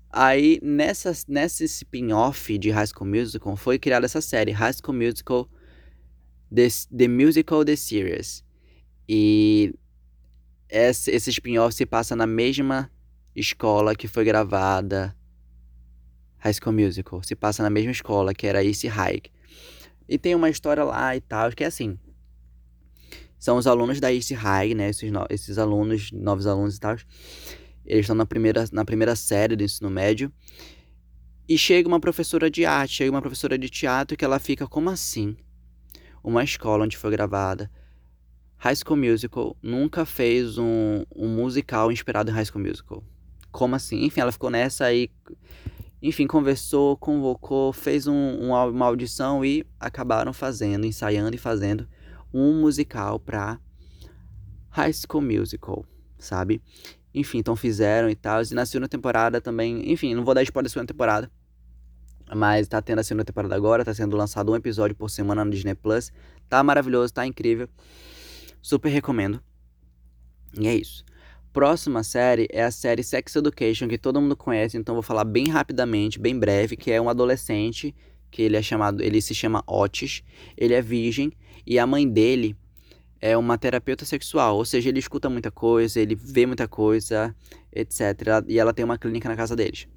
Aí, 0.09 0.59
nessa, 0.63 1.13
nessa 1.27 1.63
spin-off 1.63 2.57
de 2.57 2.71
High 2.71 2.87
School 2.87 3.07
Musical, 3.07 3.55
foi 3.55 3.77
criada 3.77 4.07
essa 4.07 4.21
série, 4.21 4.51
High 4.51 4.73
School 4.73 4.97
Musical, 4.97 5.47
The, 6.53 6.67
The 6.97 7.07
Musical 7.07 7.63
The 7.63 7.75
Series. 7.75 8.43
E 9.07 9.73
esse, 10.67 11.11
esse 11.11 11.29
spin-off 11.29 11.75
se 11.75 11.85
passa 11.85 12.15
na 12.15 12.25
mesma 12.25 12.91
escola 13.35 13.95
que 13.95 14.07
foi 14.07 14.25
gravada 14.25 15.15
High 16.39 16.55
School 16.55 16.73
Musical. 16.73 17.21
Se 17.23 17.35
passa 17.35 17.61
na 17.61 17.69
mesma 17.69 17.91
escola, 17.91 18.33
que 18.33 18.47
era 18.47 18.63
Ace 18.63 18.87
High. 18.87 19.21
E 20.09 20.17
tem 20.17 20.33
uma 20.33 20.49
história 20.49 20.83
lá 20.83 21.15
e 21.15 21.21
tal, 21.21 21.51
que 21.51 21.63
é 21.63 21.67
assim 21.67 21.99
são 23.41 23.57
os 23.57 23.65
alunos 23.65 23.99
da 23.99 24.13
East 24.13 24.31
High, 24.31 24.75
né? 24.75 24.89
Esses, 24.91 25.11
no, 25.11 25.25
esses 25.27 25.57
alunos, 25.57 26.11
novos 26.11 26.45
alunos 26.45 26.77
e 26.77 26.79
tal. 26.79 26.95
Eles 27.83 28.01
estão 28.01 28.15
na 28.15 28.23
primeira, 28.23 28.65
na 28.71 28.85
primeira 28.85 29.15
série 29.15 29.55
do 29.55 29.63
ensino 29.63 29.89
médio. 29.89 30.31
E 31.49 31.57
chega 31.57 31.87
uma 31.87 31.99
professora 31.99 32.51
de 32.51 32.65
arte, 32.65 32.93
chega 32.93 33.09
uma 33.09 33.19
professora 33.19 33.57
de 33.57 33.67
teatro 33.67 34.15
que 34.15 34.23
ela 34.23 34.37
fica, 34.37 34.67
como 34.67 34.91
assim? 34.91 35.35
Uma 36.23 36.43
escola 36.43 36.85
onde 36.85 36.95
foi 36.95 37.09
gravada 37.09 37.67
High 38.57 38.75
School 38.75 38.97
Musical 38.97 39.57
nunca 39.59 40.05
fez 40.05 40.59
um, 40.59 41.03
um 41.15 41.27
musical 41.27 41.91
inspirado 41.91 42.29
em 42.29 42.33
High 42.35 42.45
School 42.45 42.63
Musical. 42.63 43.03
Como 43.51 43.73
assim? 43.73 44.05
Enfim, 44.05 44.21
ela 44.21 44.31
ficou 44.31 44.51
nessa 44.51 44.85
aí. 44.85 45.09
Enfim, 45.99 46.27
conversou, 46.27 46.95
convocou, 46.95 47.73
fez 47.73 48.05
um, 48.05 48.37
uma 48.51 48.85
audição 48.85 49.43
e 49.43 49.65
acabaram 49.79 50.31
fazendo, 50.31 50.85
ensaiando 50.85 51.35
e 51.35 51.39
fazendo 51.39 51.87
um 52.33 52.59
musical 52.59 53.19
pra 53.19 53.59
High 54.69 54.93
School 54.93 55.23
Musical, 55.23 55.85
sabe? 56.17 56.61
Enfim, 57.13 57.39
então 57.39 57.55
fizeram 57.55 58.09
e 58.09 58.15
tal. 58.15 58.41
E 58.41 58.53
na 58.53 58.65
segunda 58.65 58.87
temporada 58.87 59.41
também. 59.41 59.91
Enfim, 59.91 60.15
não 60.15 60.23
vou 60.23 60.33
dar 60.33 60.43
spoiler 60.43 60.65
da 60.65 60.69
segunda 60.69 60.87
temporada. 60.87 61.31
Mas 62.33 62.67
tá 62.67 62.81
tendo 62.81 62.99
a 62.99 63.03
segunda 63.03 63.25
temporada 63.25 63.55
agora. 63.55 63.83
Tá 63.83 63.93
sendo 63.93 64.15
lançado 64.15 64.51
um 64.51 64.55
episódio 64.55 64.95
por 64.95 65.09
semana 65.09 65.43
no 65.43 65.51
Disney 65.51 65.75
Plus. 65.75 66.11
Tá 66.47 66.63
maravilhoso, 66.63 67.13
tá 67.13 67.25
incrível. 67.25 67.67
Super 68.61 68.89
recomendo. 68.89 69.41
E 70.57 70.67
é 70.67 70.75
isso. 70.75 71.03
Próxima 71.51 72.01
série 72.01 72.47
é 72.49 72.63
a 72.63 72.71
série 72.71 73.03
Sex 73.03 73.35
Education, 73.35 73.89
que 73.89 73.97
todo 73.97 74.21
mundo 74.21 74.37
conhece, 74.37 74.77
então 74.77 74.95
vou 74.95 75.01
falar 75.01 75.25
bem 75.25 75.49
rapidamente, 75.49 76.17
bem 76.17 76.37
breve, 76.39 76.77
que 76.77 76.89
é 76.89 77.01
um 77.01 77.09
adolescente 77.09 77.93
que 78.29 78.41
ele 78.41 78.55
é 78.55 78.61
chamado, 78.61 79.03
ele 79.03 79.21
se 79.21 79.35
chama 79.35 79.61
Otis, 79.67 80.23
ele 80.55 80.73
é 80.73 80.81
virgem 80.81 81.33
e 81.65 81.79
a 81.79 81.85
mãe 81.85 82.07
dele 82.07 82.55
é 83.21 83.37
uma 83.37 83.57
terapeuta 83.57 84.03
sexual, 84.03 84.57
ou 84.57 84.65
seja, 84.65 84.89
ele 84.89 84.99
escuta 84.99 85.29
muita 85.29 85.51
coisa, 85.51 85.99
ele 85.99 86.15
vê 86.15 86.45
muita 86.45 86.67
coisa, 86.67 87.35
etc. 87.71 88.01
E 88.47 88.57
ela 88.57 88.73
tem 88.73 88.83
uma 88.83 88.97
clínica 88.97 89.29
na 89.29 89.35
casa 89.35 89.55
deles. 89.55 89.87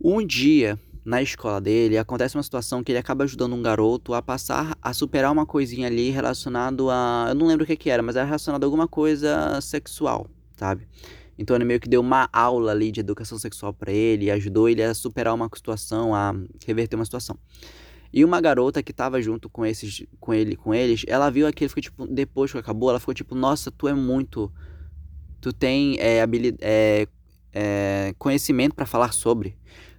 Um 0.00 0.24
dia, 0.24 0.78
na 1.04 1.20
escola 1.20 1.60
dele, 1.60 1.98
acontece 1.98 2.36
uma 2.36 2.42
situação 2.42 2.84
que 2.84 2.92
ele 2.92 2.98
acaba 2.98 3.24
ajudando 3.24 3.54
um 3.54 3.62
garoto 3.62 4.14
a 4.14 4.22
passar 4.22 4.76
a 4.80 4.94
superar 4.94 5.32
uma 5.32 5.44
coisinha 5.44 5.88
ali 5.88 6.10
relacionado 6.10 6.90
a, 6.90 7.26
eu 7.30 7.34
não 7.34 7.46
lembro 7.46 7.64
o 7.64 7.66
que 7.66 7.76
que 7.76 7.90
era, 7.90 8.02
mas 8.02 8.14
era 8.14 8.24
relacionado 8.24 8.62
a 8.62 8.66
alguma 8.66 8.86
coisa 8.86 9.60
sexual, 9.60 10.28
sabe? 10.56 10.86
Então 11.36 11.56
ele 11.56 11.64
meio 11.64 11.80
que 11.80 11.88
deu 11.88 12.00
uma 12.00 12.28
aula 12.32 12.70
ali 12.70 12.92
de 12.92 13.00
educação 13.00 13.38
sexual 13.38 13.74
para 13.74 13.92
ele, 13.92 14.30
ajudou 14.30 14.68
ele 14.68 14.82
a 14.82 14.94
superar 14.94 15.34
uma 15.34 15.50
situação, 15.52 16.14
a 16.14 16.32
reverter 16.64 16.94
uma 16.94 17.04
situação. 17.04 17.36
E 18.16 18.24
uma 18.24 18.40
garota 18.40 18.80
que 18.80 18.92
tava 18.92 19.20
junto 19.20 19.50
com 19.50 19.66
esses, 19.66 20.06
com 20.20 20.32
ele, 20.32 20.54
com 20.54 20.72
eles, 20.72 21.04
ela 21.08 21.28
viu 21.30 21.48
aquilo, 21.48 21.68
ficou 21.68 21.82
tipo, 21.82 22.06
depois 22.06 22.52
que 22.52 22.56
acabou, 22.56 22.88
ela 22.88 23.00
ficou 23.00 23.12
tipo, 23.12 23.34
nossa, 23.34 23.72
tu 23.72 23.88
é 23.88 23.92
muito, 23.92 24.52
tu 25.40 25.52
tem 25.52 25.96
é, 25.98 26.22
habilidade, 26.22 26.62
é, 26.62 27.08
é, 27.52 28.14
conhecimento 28.16 28.72
para 28.72 28.86
falar 28.86 29.12
sobre, 29.12 29.56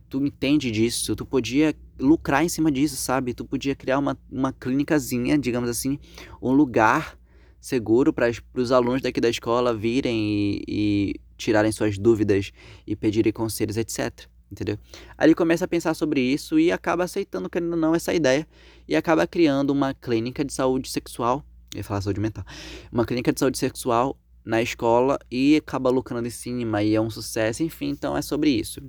tu 0.07 0.25
entende 0.25 0.71
disso, 0.71 1.13
tu 1.13 1.25
podia 1.25 1.75
lucrar 1.99 2.41
em 2.41 2.47
cima 2.47 2.71
disso, 2.71 2.95
sabe? 2.95 3.33
Tu 3.33 3.43
podia 3.43 3.75
criar 3.75 3.99
uma, 3.99 4.17
uma 4.31 4.53
clínicazinha, 4.53 5.37
digamos 5.37 5.69
assim, 5.69 5.99
um 6.41 6.53
lugar 6.53 7.19
seguro 7.59 8.13
para 8.13 8.31
os 8.53 8.71
alunos 8.71 9.01
daqui 9.01 9.19
da 9.19 9.27
escola 9.27 9.75
virem 9.75 10.15
e, 10.15 10.63
e 10.69 11.15
tirarem 11.35 11.69
suas 11.73 11.97
dúvidas 11.97 12.53
e 12.87 12.95
pedirem 12.95 13.33
conselhos, 13.33 13.75
etc. 13.75 14.29
Entendeu? 14.55 14.79
Aí 15.17 15.27
ele 15.27 15.35
começa 15.35 15.65
a 15.65 15.67
pensar 15.67 15.93
sobre 15.93 16.21
isso 16.21 16.57
e 16.57 16.71
acaba 16.71 17.03
aceitando, 17.03 17.49
querendo 17.49 17.73
ou 17.73 17.77
não, 17.77 17.93
essa 17.93 18.13
ideia 18.13 18.47
e 18.87 18.95
acaba 18.95 19.27
criando 19.27 19.71
uma 19.71 19.93
clínica 19.93 20.45
de 20.45 20.53
saúde 20.53 20.89
sexual. 20.89 21.43
Eu 21.73 21.79
ia 21.79 21.83
falar 21.83 21.99
saúde 21.99 22.21
mental. 22.21 22.45
Uma 22.89 23.05
clínica 23.05 23.33
de 23.33 23.39
saúde 23.41 23.57
sexual 23.57 24.17
na 24.45 24.61
escola 24.61 25.19
e 25.29 25.57
acaba 25.57 25.89
lucrando 25.89 26.25
em 26.25 26.31
cima 26.31 26.81
e 26.81 26.95
é 26.95 27.01
um 27.01 27.09
sucesso, 27.09 27.63
enfim, 27.63 27.89
então 27.89 28.15
é 28.15 28.21
sobre 28.21 28.49
isso. 28.49 28.81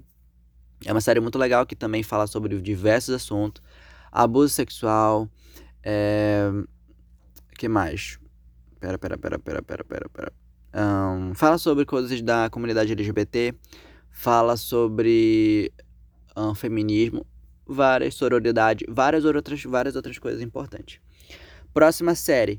É 0.85 0.93
uma 0.93 1.01
série 1.01 1.19
muito 1.19 1.37
legal 1.37 1.67
que 1.67 1.75
também 1.75 2.05
fala 2.05 2.29
sobre 2.29 2.61
diversos 2.61 3.13
assuntos. 3.13 3.61
Abuso 4.13 4.55
sexual. 4.55 5.29
É... 5.83 6.49
que 7.59 7.69
mais? 7.69 8.21
Pera, 8.79 8.99
pera, 8.99 9.19
pera, 9.19 9.39
pera, 9.41 9.63
pera, 9.63 9.85
pera, 9.85 10.09
pera. 10.09 10.33
Um, 10.77 11.35
fala 11.35 11.57
sobre 11.57 11.87
coisas 11.87 12.21
da 12.21 12.51
comunidade 12.51 12.93
LGBT. 12.93 13.55
Fala 14.19 14.57
sobre 14.57 15.71
um, 16.35 16.55
feminismo. 16.55 17.27
Várias 17.67 18.15
sororidade. 18.15 18.87
Várias 18.89 19.27
outras, 19.27 19.63
várias 19.63 19.95
outras 19.95 20.19
coisas 20.19 20.41
importantes. 20.41 21.01
Próxima 21.75 22.15
série. 22.15 22.59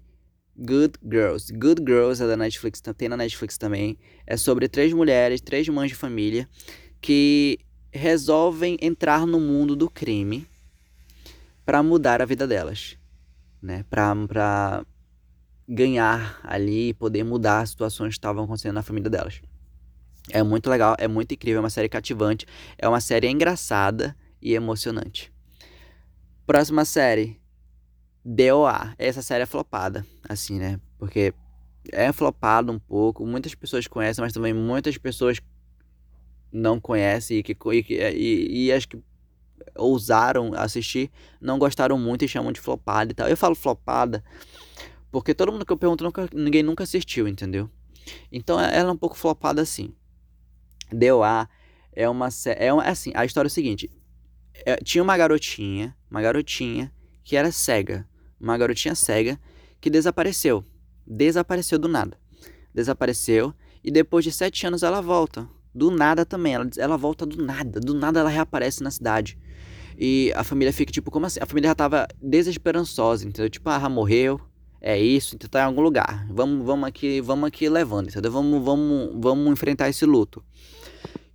Good 0.55 0.99
Girls. 1.03 1.51
Good 1.51 1.81
Girls 1.81 2.21
é 2.21 2.27
da 2.27 2.37
Netflix, 2.37 2.79
tem 2.95 3.09
na 3.09 3.17
Netflix 3.17 3.57
também. 3.57 3.97
É 4.27 4.37
sobre 4.37 4.67
três 4.69 4.93
mulheres, 4.93 5.41
três 5.41 5.67
mães 5.67 5.89
de 5.89 5.95
família 5.95 6.47
que 7.01 7.57
resolvem 7.91 8.77
entrar 8.79 9.25
no 9.25 9.39
mundo 9.39 9.75
do 9.75 9.89
crime 9.89 10.47
para 11.65 11.81
mudar 11.81 12.21
a 12.21 12.25
vida 12.25 12.45
delas, 12.45 12.97
né? 13.59 13.83
Para 13.89 14.85
ganhar 15.67 16.39
ali 16.43 16.93
poder 16.93 17.23
mudar 17.23 17.61
as 17.61 17.71
situações 17.71 18.09
que 18.09 18.19
estavam 18.19 18.43
acontecendo 18.43 18.75
na 18.75 18.83
família 18.83 19.09
delas. 19.09 19.41
É 20.31 20.43
muito 20.43 20.69
legal, 20.69 20.95
é 20.99 21.07
muito 21.07 21.33
incrível, 21.33 21.59
é 21.59 21.63
uma 21.63 21.69
série 21.69 21.87
cativante, 21.87 22.45
é 22.77 22.87
uma 22.87 22.99
série 22.99 23.29
engraçada 23.29 24.15
e 24.41 24.53
emocionante. 24.53 25.31
Próxima 26.45 26.85
série, 26.85 27.39
DOA. 28.23 28.93
Essa 28.97 29.21
série 29.21 29.43
é 29.43 29.45
flopada, 29.45 30.05
assim, 30.27 30.59
né? 30.59 30.79
Porque 30.97 31.33
é 31.91 32.11
flopada 32.11 32.71
um 32.71 32.79
pouco, 32.79 33.25
muitas 33.25 33.55
pessoas 33.55 33.87
conhecem, 33.87 34.21
mas 34.21 34.33
também 34.33 34.53
muitas 34.53 34.97
pessoas 34.97 35.39
não 36.51 36.79
conhece 36.79 37.35
e, 37.35 37.43
que, 37.43 37.55
e, 37.71 37.85
e, 37.89 38.65
e 38.65 38.71
acho 38.71 38.87
que 38.89 39.01
ousaram 39.75 40.53
assistir, 40.53 41.11
não 41.39 41.59
gostaram 41.59 41.97
muito 41.97 42.25
e 42.25 42.27
chamam 42.27 42.51
de 42.51 42.59
flopada 42.59 43.11
e 43.11 43.15
tal. 43.15 43.27
Eu 43.27 43.37
falo 43.37 43.55
flopada 43.55 44.23
porque 45.11 45.33
todo 45.33 45.51
mundo 45.51 45.65
que 45.65 45.71
eu 45.71 45.77
pergunto, 45.77 46.03
nunca, 46.03 46.29
ninguém 46.33 46.63
nunca 46.63 46.83
assistiu, 46.83 47.27
entendeu? 47.27 47.69
Então 48.31 48.59
ela 48.59 48.89
é 48.89 48.91
um 48.91 48.97
pouco 48.97 49.17
flopada 49.17 49.61
assim. 49.61 49.93
DOA 50.91 51.49
é 51.93 52.07
uma 52.09 52.29
é 52.45 52.73
uma, 52.73 52.83
assim, 52.83 53.11
a 53.15 53.25
história 53.25 53.47
é 53.47 53.51
o 53.51 53.53
seguinte, 53.53 53.91
é, 54.65 54.77
tinha 54.77 55.03
uma 55.03 55.17
garotinha, 55.17 55.95
uma 56.09 56.21
garotinha 56.21 56.91
que 57.23 57.35
era 57.35 57.51
cega, 57.51 58.07
uma 58.39 58.57
garotinha 58.57 58.95
cega 58.95 59.39
que 59.79 59.89
desapareceu, 59.89 60.65
desapareceu 61.05 61.77
do 61.77 61.87
nada, 61.87 62.17
desapareceu 62.73 63.53
e 63.83 63.91
depois 63.91 64.23
de 64.25 64.31
sete 64.31 64.65
anos 64.67 64.83
ela 64.83 65.01
volta 65.01 65.47
do 65.77 65.91
nada 65.91 66.25
também. 66.25 66.55
Ela, 66.55 66.69
ela 66.77 66.97
volta 66.97 67.25
do 67.25 67.41
nada. 67.43 67.79
Do 67.79 67.93
nada 67.93 68.19
ela 68.19 68.29
reaparece 68.29 68.83
na 68.83 68.89
cidade. 68.89 69.37
E 69.97 70.31
a 70.35 70.43
família 70.43 70.73
fica 70.73 70.91
tipo, 70.91 71.11
como 71.11 71.25
assim? 71.25 71.39
A 71.41 71.45
família 71.45 71.69
já 71.69 71.75
tava 71.75 72.07
desesperançosa, 72.21 73.27
entendeu? 73.27 73.49
Tipo, 73.49 73.69
ah, 73.69 73.87
morreu. 73.87 74.41
É 74.79 74.99
isso, 74.99 75.35
então 75.35 75.49
tá 75.49 75.61
em 75.61 75.63
algum 75.63 75.81
lugar. 75.81 76.27
Vamos, 76.29 76.65
vamos 76.65 76.87
aqui, 76.87 77.19
vamos 77.19 77.47
aqui 77.47 77.67
levando, 77.67 78.09
entendeu? 78.09 78.31
Vamos, 78.31 78.63
vamos, 78.63 79.11
vamos 79.15 79.51
enfrentar 79.51 79.89
esse 79.89 80.05
luto. 80.05 80.43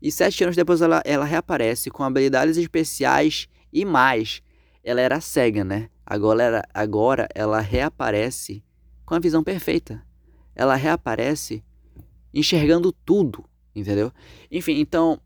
E 0.02 0.10
sete 0.10 0.42
anos 0.42 0.56
depois 0.56 0.82
ela, 0.82 1.00
ela 1.04 1.24
reaparece 1.24 1.88
com 1.88 2.02
habilidades 2.02 2.56
especiais 2.56 3.48
e 3.72 3.84
mais. 3.84 4.42
Ela 4.82 5.00
era 5.00 5.20
cega, 5.20 5.62
né? 5.62 5.88
Agora, 6.04 6.64
agora 6.74 7.28
ela 7.32 7.60
reaparece 7.60 8.64
com 9.06 9.14
a 9.14 9.20
visão 9.20 9.44
perfeita. 9.44 10.04
Ela 10.56 10.74
reaparece 10.74 11.62
enxergando 12.34 12.90
tudo. 12.90 13.44
Entendeu? 13.74 14.12
Enfim, 14.50 14.80
então 14.80 15.20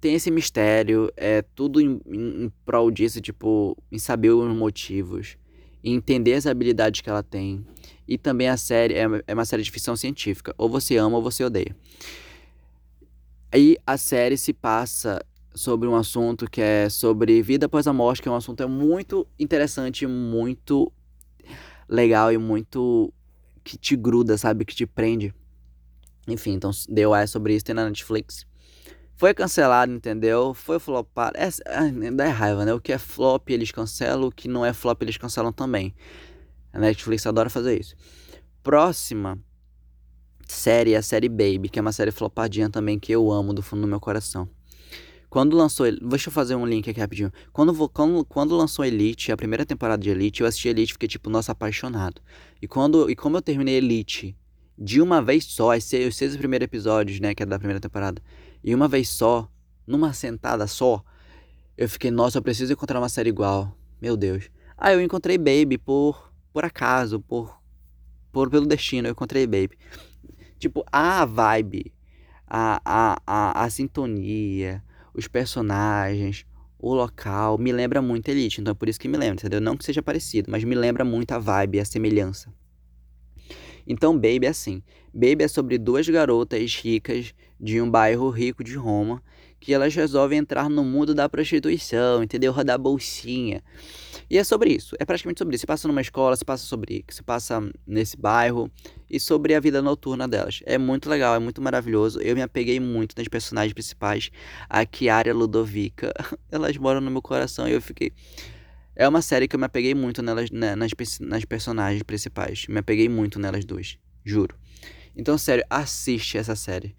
tem 0.00 0.14
esse 0.14 0.30
mistério, 0.30 1.12
é 1.16 1.42
tudo 1.42 1.80
em, 1.80 2.00
em, 2.06 2.44
em 2.44 2.52
prol 2.64 2.90
disso, 2.90 3.20
tipo, 3.20 3.76
em 3.92 3.98
saber 3.98 4.30
os 4.30 4.54
motivos, 4.56 5.36
em 5.82 5.94
entender 5.94 6.34
as 6.34 6.46
habilidades 6.46 7.02
que 7.02 7.08
ela 7.08 7.22
tem. 7.22 7.64
E 8.08 8.18
também 8.18 8.48
a 8.48 8.56
série 8.56 8.94
é, 8.94 9.06
é 9.26 9.34
uma 9.34 9.44
série 9.44 9.62
de 9.62 9.70
ficção 9.70 9.94
científica. 9.94 10.54
Ou 10.56 10.68
você 10.68 10.96
ama 10.96 11.16
ou 11.16 11.22
você 11.22 11.44
odeia. 11.44 11.76
Aí 13.54 13.76
a 13.86 13.96
série 13.96 14.36
se 14.36 14.52
passa 14.52 15.24
sobre 15.54 15.88
um 15.88 15.94
assunto 15.94 16.50
que 16.50 16.60
é 16.60 16.88
sobre 16.88 17.40
vida 17.40 17.66
após 17.66 17.86
a 17.86 17.92
morte, 17.92 18.20
que 18.20 18.28
é 18.28 18.32
um 18.32 18.34
assunto 18.34 18.68
muito 18.68 19.28
interessante, 19.38 20.08
muito 20.08 20.90
legal 21.88 22.32
e 22.32 22.36
muito 22.36 23.14
que 23.62 23.78
te 23.78 23.94
gruda, 23.94 24.36
sabe? 24.36 24.64
Que 24.64 24.74
te 24.74 24.84
prende. 24.86 25.32
Enfim, 26.26 26.54
então 26.54 26.72
deu 26.88 27.14
é 27.14 27.28
sobre 27.28 27.54
isso, 27.54 27.64
tem 27.64 27.76
na 27.76 27.84
Netflix. 27.84 28.44
Foi 29.14 29.32
cancelado, 29.32 29.92
entendeu? 29.92 30.52
Foi 30.52 30.80
flopado. 30.80 31.38
É, 31.38 31.46
é, 31.46 32.10
dá 32.10 32.28
raiva, 32.30 32.64
né? 32.64 32.74
O 32.74 32.80
que 32.80 32.92
é 32.92 32.98
flop 32.98 33.50
eles 33.50 33.70
cancelam, 33.70 34.26
o 34.26 34.32
que 34.32 34.48
não 34.48 34.66
é 34.66 34.72
flop 34.72 35.00
eles 35.00 35.16
cancelam 35.16 35.52
também. 35.52 35.94
A 36.72 36.80
Netflix 36.80 37.24
adora 37.24 37.48
fazer 37.48 37.78
isso. 37.78 37.94
Próxima 38.64 39.38
série 40.46 40.92
é 40.92 40.96
a 40.96 41.02
série 41.02 41.28
Baby, 41.28 41.68
que 41.68 41.78
é 41.78 41.82
uma 41.82 41.92
série 41.92 42.10
flopadinha 42.10 42.68
também 42.70 42.98
que 42.98 43.12
eu 43.12 43.30
amo 43.30 43.52
do 43.52 43.62
fundo 43.62 43.82
do 43.82 43.88
meu 43.88 44.00
coração. 44.00 44.48
Quando 45.34 45.56
lançou. 45.56 45.86
Deixa 45.90 46.28
eu 46.28 46.32
fazer 46.32 46.54
um 46.54 46.64
link 46.64 46.88
aqui 46.88 47.00
rapidinho. 47.00 47.32
Quando, 47.52 47.88
quando, 47.88 48.24
quando 48.24 48.56
lançou 48.56 48.84
Elite, 48.84 49.32
a 49.32 49.36
primeira 49.36 49.66
temporada 49.66 50.00
de 50.00 50.10
Elite, 50.10 50.42
eu 50.42 50.46
assisti 50.46 50.68
Elite 50.68 50.90
e 50.90 50.92
fiquei 50.92 51.08
tipo, 51.08 51.28
nossa, 51.28 51.50
apaixonado. 51.50 52.22
E, 52.62 52.68
quando, 52.68 53.10
e 53.10 53.16
como 53.16 53.36
eu 53.36 53.42
terminei 53.42 53.74
Elite 53.74 54.36
de 54.78 55.00
uma 55.00 55.20
vez 55.20 55.44
só, 55.44 55.76
os 55.76 55.82
seis, 55.82 56.08
os 56.08 56.16
seis 56.16 56.36
primeiros 56.36 56.64
episódios, 56.64 57.18
né, 57.18 57.34
que 57.34 57.42
era 57.42 57.50
da 57.50 57.58
primeira 57.58 57.80
temporada, 57.80 58.22
e 58.62 58.74
uma 58.74 58.86
vez 58.86 59.08
só, 59.08 59.48
numa 59.86 60.12
sentada 60.12 60.66
só, 60.68 61.02
eu 61.76 61.88
fiquei, 61.88 62.10
nossa, 62.10 62.38
eu 62.38 62.42
preciso 62.42 62.72
encontrar 62.72 63.00
uma 63.00 63.08
série 63.08 63.30
igual. 63.30 63.76
Meu 64.00 64.16
Deus. 64.16 64.50
Aí 64.76 64.94
eu 64.94 65.00
encontrei 65.00 65.36
Baby 65.36 65.78
por 65.78 66.32
por 66.52 66.64
acaso, 66.64 67.18
por 67.18 67.60
por 68.30 68.48
pelo 68.48 68.66
destino, 68.66 69.08
eu 69.08 69.12
encontrei 69.12 69.46
Baby. 69.46 69.76
Tipo, 70.64 70.82
a 70.90 71.26
vibe, 71.26 71.92
a, 72.48 72.80
a, 72.82 73.20
a, 73.26 73.64
a 73.64 73.68
sintonia, 73.68 74.82
os 75.12 75.28
personagens, 75.28 76.46
o 76.78 76.94
local, 76.94 77.58
me 77.58 77.70
lembra 77.70 78.00
muito 78.00 78.30
Elite, 78.30 78.62
então 78.62 78.72
é 78.72 78.74
por 78.74 78.88
isso 78.88 78.98
que 78.98 79.06
me 79.06 79.18
lembra, 79.18 79.34
entendeu? 79.34 79.60
Não 79.60 79.76
que 79.76 79.84
seja 79.84 80.00
parecido, 80.00 80.50
mas 80.50 80.64
me 80.64 80.74
lembra 80.74 81.04
muito 81.04 81.32
a 81.32 81.38
vibe, 81.38 81.80
a 81.80 81.84
semelhança. 81.84 82.50
Então, 83.86 84.14
Baby 84.14 84.46
é 84.46 84.48
assim. 84.48 84.82
Baby 85.12 85.44
é 85.44 85.48
sobre 85.48 85.76
duas 85.76 86.08
garotas 86.08 86.74
ricas 86.76 87.34
de 87.60 87.78
um 87.82 87.90
bairro 87.90 88.30
rico 88.30 88.64
de 88.64 88.74
Roma 88.74 89.22
que 89.64 89.72
elas 89.72 89.94
resolvem 89.94 90.38
entrar 90.38 90.68
no 90.68 90.84
mundo 90.84 91.14
da 91.14 91.26
prostituição, 91.26 92.22
entendeu? 92.22 92.52
Rodar 92.52 92.78
bolsinha. 92.78 93.62
E 94.28 94.36
é 94.36 94.44
sobre 94.44 94.74
isso. 94.74 94.94
É 94.98 95.06
praticamente 95.06 95.38
sobre 95.38 95.54
isso. 95.54 95.62
Se 95.62 95.66
passa 95.66 95.88
numa 95.88 96.02
escola, 96.02 96.36
se 96.36 96.44
passa 96.44 96.64
sobre, 96.64 97.02
se 97.08 97.22
passa 97.22 97.66
nesse 97.86 98.14
bairro 98.14 98.70
e 99.08 99.18
sobre 99.18 99.54
a 99.54 99.60
vida 99.60 99.80
noturna 99.80 100.28
delas. 100.28 100.60
É 100.66 100.76
muito 100.76 101.08
legal, 101.08 101.34
é 101.34 101.38
muito 101.38 101.62
maravilhoso. 101.62 102.20
Eu 102.20 102.36
me 102.36 102.42
apeguei 102.42 102.78
muito 102.78 103.14
nas 103.16 103.26
personagens 103.26 103.72
principais. 103.72 104.30
A 104.68 104.84
Chiara 104.84 105.32
Ludovica, 105.32 106.12
elas 106.52 106.76
moram 106.76 107.00
no 107.00 107.10
meu 107.10 107.22
coração 107.22 107.66
e 107.66 107.72
eu 107.72 107.80
fiquei 107.80 108.12
é 108.94 109.08
uma 109.08 109.22
série 109.22 109.48
que 109.48 109.56
eu 109.56 109.58
me 109.58 109.64
apeguei 109.64 109.94
muito 109.94 110.22
nelas, 110.22 110.50
né, 110.50 110.76
nas, 110.76 110.90
nas 111.20 111.44
personagens 111.46 112.02
principais. 112.02 112.66
Me 112.68 112.78
apeguei 112.78 113.08
muito 113.08 113.40
nelas 113.40 113.64
duas, 113.64 113.98
juro. 114.24 114.54
Então, 115.16 115.38
sério, 115.38 115.64
assiste 115.70 116.36
essa 116.36 116.54
série. 116.54 116.94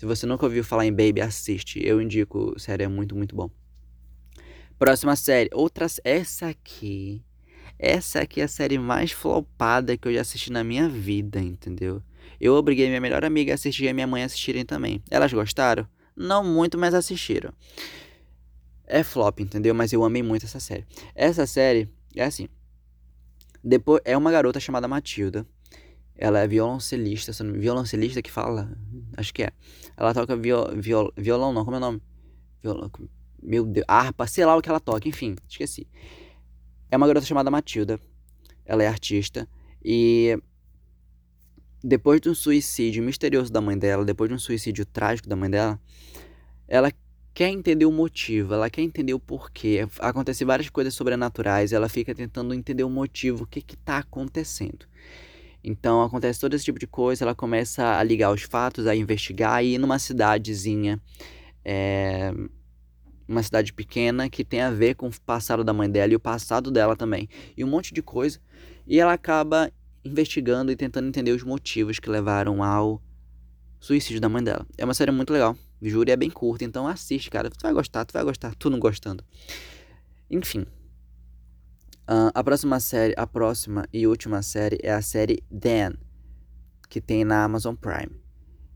Se 0.00 0.06
você 0.06 0.24
nunca 0.24 0.46
ouviu 0.46 0.64
falar 0.64 0.86
em 0.86 0.90
Baby, 0.90 1.20
assiste. 1.20 1.78
Eu 1.84 2.00
indico, 2.00 2.58
série 2.58 2.84
é 2.84 2.88
muito, 2.88 3.14
muito 3.14 3.36
bom. 3.36 3.50
Próxima 4.78 5.14
série, 5.14 5.50
outras 5.52 6.00
essa 6.02 6.46
aqui. 6.46 7.22
Essa 7.78 8.20
aqui 8.22 8.40
é 8.40 8.44
a 8.44 8.48
série 8.48 8.78
mais 8.78 9.12
flopada 9.12 9.98
que 9.98 10.08
eu 10.08 10.14
já 10.14 10.22
assisti 10.22 10.50
na 10.50 10.64
minha 10.64 10.88
vida, 10.88 11.38
entendeu? 11.38 12.02
Eu 12.40 12.54
obriguei 12.54 12.88
minha 12.88 12.98
melhor 12.98 13.26
amiga 13.26 13.52
a 13.52 13.56
assistir 13.56 13.84
e 13.84 13.92
minha 13.92 14.06
mãe 14.06 14.22
a 14.22 14.24
assistirem 14.24 14.64
também. 14.64 15.02
Elas 15.10 15.34
gostaram? 15.34 15.86
Não 16.16 16.42
muito, 16.42 16.78
mas 16.78 16.94
assistiram 16.94 17.52
é 18.86 19.02
flop, 19.02 19.40
entendeu? 19.40 19.74
Mas 19.74 19.92
eu 19.92 20.02
amei 20.02 20.22
muito 20.22 20.46
essa 20.46 20.58
série. 20.58 20.86
Essa 21.14 21.46
série 21.46 21.90
é 22.16 22.24
assim. 22.24 22.48
Depois 23.62 24.00
é 24.06 24.16
uma 24.16 24.32
garota 24.32 24.58
chamada 24.58 24.88
Matilda. 24.88 25.46
Ela 26.20 26.40
é 26.40 26.46
violoncelista, 26.46 27.32
violoncelista 27.54 28.20
que 28.20 28.30
fala, 28.30 28.76
acho 29.16 29.32
que 29.32 29.42
é. 29.42 29.52
Ela 29.96 30.12
toca 30.12 30.36
viol, 30.36 30.68
viol, 30.76 31.10
violão, 31.16 31.50
não, 31.50 31.64
como 31.64 31.76
é 31.76 31.78
o 31.78 31.80
nome? 31.80 32.02
Violão, 32.62 32.90
Meu 33.42 33.64
Deus, 33.64 33.86
harpa, 33.88 34.26
sei 34.26 34.44
lá 34.44 34.54
o 34.54 34.60
que 34.60 34.68
ela 34.68 34.78
toca, 34.78 35.08
enfim, 35.08 35.34
esqueci. 35.48 35.88
É 36.90 36.96
uma 36.98 37.06
garota 37.06 37.24
chamada 37.24 37.50
Matilda. 37.50 37.98
Ela 38.66 38.82
é 38.82 38.86
artista 38.86 39.48
e 39.82 40.38
depois 41.82 42.20
de 42.20 42.28
um 42.28 42.34
suicídio 42.34 43.02
misterioso 43.02 43.50
da 43.50 43.62
mãe 43.62 43.78
dela, 43.78 44.04
depois 44.04 44.28
de 44.28 44.34
um 44.34 44.38
suicídio 44.38 44.84
trágico 44.84 45.26
da 45.26 45.34
mãe 45.34 45.48
dela, 45.48 45.80
ela 46.68 46.92
quer 47.32 47.48
entender 47.48 47.86
o 47.86 47.92
motivo, 47.92 48.52
ela 48.52 48.68
quer 48.68 48.82
entender 48.82 49.14
o 49.14 49.18
porquê. 49.18 49.88
Acontecem 49.98 50.46
várias 50.46 50.68
coisas 50.68 50.92
sobrenaturais, 50.92 51.72
ela 51.72 51.88
fica 51.88 52.14
tentando 52.14 52.52
entender 52.52 52.84
o 52.84 52.90
motivo, 52.90 53.44
o 53.44 53.46
que 53.46 53.60
está 53.60 53.96
acontecendo. 53.96 54.89
Então 55.62 56.02
acontece 56.02 56.40
todo 56.40 56.54
esse 56.54 56.64
tipo 56.64 56.78
de 56.78 56.86
coisa, 56.86 57.24
ela 57.24 57.34
começa 57.34 57.98
a 57.98 58.02
ligar 58.02 58.32
os 58.32 58.42
fatos, 58.42 58.86
a 58.86 58.94
investigar 58.94 59.64
e 59.64 59.74
ir 59.74 59.78
numa 59.78 59.98
cidadezinha, 59.98 61.00
é, 61.64 62.32
uma 63.28 63.42
cidade 63.42 63.72
pequena 63.72 64.28
que 64.28 64.44
tem 64.44 64.60
a 64.60 64.70
ver 64.70 64.94
com 64.94 65.08
o 65.08 65.20
passado 65.20 65.62
da 65.62 65.72
mãe 65.72 65.88
dela 65.88 66.12
e 66.12 66.16
o 66.16 66.20
passado 66.20 66.70
dela 66.70 66.96
também, 66.96 67.28
e 67.56 67.62
um 67.62 67.68
monte 67.68 67.92
de 67.92 68.02
coisa. 68.02 68.40
E 68.86 68.98
ela 68.98 69.12
acaba 69.12 69.70
investigando 70.04 70.72
e 70.72 70.76
tentando 70.76 71.08
entender 71.08 71.32
os 71.32 71.42
motivos 71.42 71.98
que 71.98 72.08
levaram 72.08 72.62
ao 72.62 73.02
suicídio 73.78 74.20
da 74.20 74.28
mãe 74.28 74.42
dela. 74.42 74.66
É 74.76 74.84
uma 74.84 74.94
série 74.94 75.10
muito 75.10 75.32
legal, 75.32 75.56
juro, 75.80 76.10
é 76.10 76.16
bem 76.16 76.30
curta, 76.30 76.64
então 76.64 76.88
assiste, 76.88 77.30
cara. 77.30 77.50
Tu 77.50 77.60
vai 77.62 77.72
gostar, 77.72 78.04
tu 78.04 78.12
vai 78.12 78.24
gostar, 78.24 78.54
tu 78.54 78.70
não 78.70 78.78
gostando. 78.78 79.22
Enfim. 80.30 80.66
Uh, 82.10 82.26
a 82.34 82.42
próxima 82.42 82.80
série, 82.80 83.14
a 83.16 83.24
próxima 83.24 83.86
e 83.92 84.04
última 84.04 84.42
série 84.42 84.80
é 84.82 84.90
a 84.90 85.00
série 85.00 85.44
Dan, 85.48 85.92
que 86.88 87.00
tem 87.00 87.24
na 87.24 87.44
Amazon 87.44 87.76
Prime. 87.76 88.20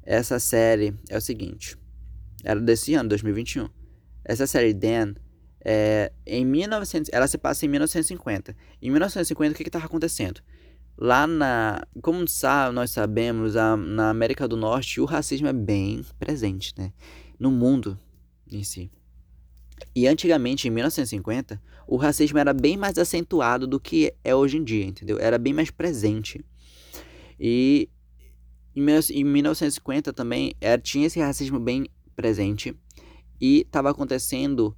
Essa 0.04 0.38
série 0.38 0.94
é 1.08 1.18
o 1.18 1.20
seguinte, 1.20 1.76
era 2.44 2.60
desse 2.60 2.94
ano, 2.94 3.08
2021. 3.08 3.68
Essa 4.24 4.46
série 4.46 4.72
Dan 4.72 5.14
é 5.64 6.12
em 6.24 6.44
1900, 6.44 7.10
ela 7.12 7.26
se 7.26 7.36
passa 7.36 7.66
em 7.66 7.68
1950. 7.70 8.56
Em 8.80 8.90
1950 8.90 9.52
o 9.52 9.56
que 9.56 9.64
estava 9.64 9.86
acontecendo? 9.86 10.40
Lá 10.96 11.26
na. 11.26 11.84
Como 12.00 12.24
nós 12.72 12.90
sabemos, 12.92 13.56
a, 13.56 13.76
na 13.76 14.10
América 14.10 14.46
do 14.46 14.56
Norte 14.56 15.00
o 15.00 15.04
racismo 15.04 15.48
é 15.48 15.52
bem 15.52 16.04
presente, 16.20 16.72
né? 16.78 16.92
No 17.36 17.50
mundo 17.50 17.98
em 18.48 18.62
si. 18.62 18.92
E 19.94 20.06
antigamente, 20.06 20.68
em 20.68 20.70
1950, 20.70 21.60
o 21.86 21.96
racismo 21.96 22.38
era 22.38 22.52
bem 22.52 22.76
mais 22.76 22.98
acentuado 22.98 23.66
do 23.66 23.80
que 23.80 24.14
é 24.22 24.34
hoje 24.34 24.58
em 24.58 24.64
dia, 24.64 24.84
entendeu? 24.84 25.18
Era 25.18 25.38
bem 25.38 25.52
mais 25.52 25.70
presente. 25.70 26.44
E 27.38 27.88
em 28.74 29.24
1950 29.24 30.12
também 30.12 30.54
era, 30.60 30.80
tinha 30.80 31.06
esse 31.06 31.20
racismo 31.20 31.58
bem 31.60 31.88
presente 32.16 32.74
e 33.40 33.60
estava 33.60 33.90
acontecendo 33.90 34.76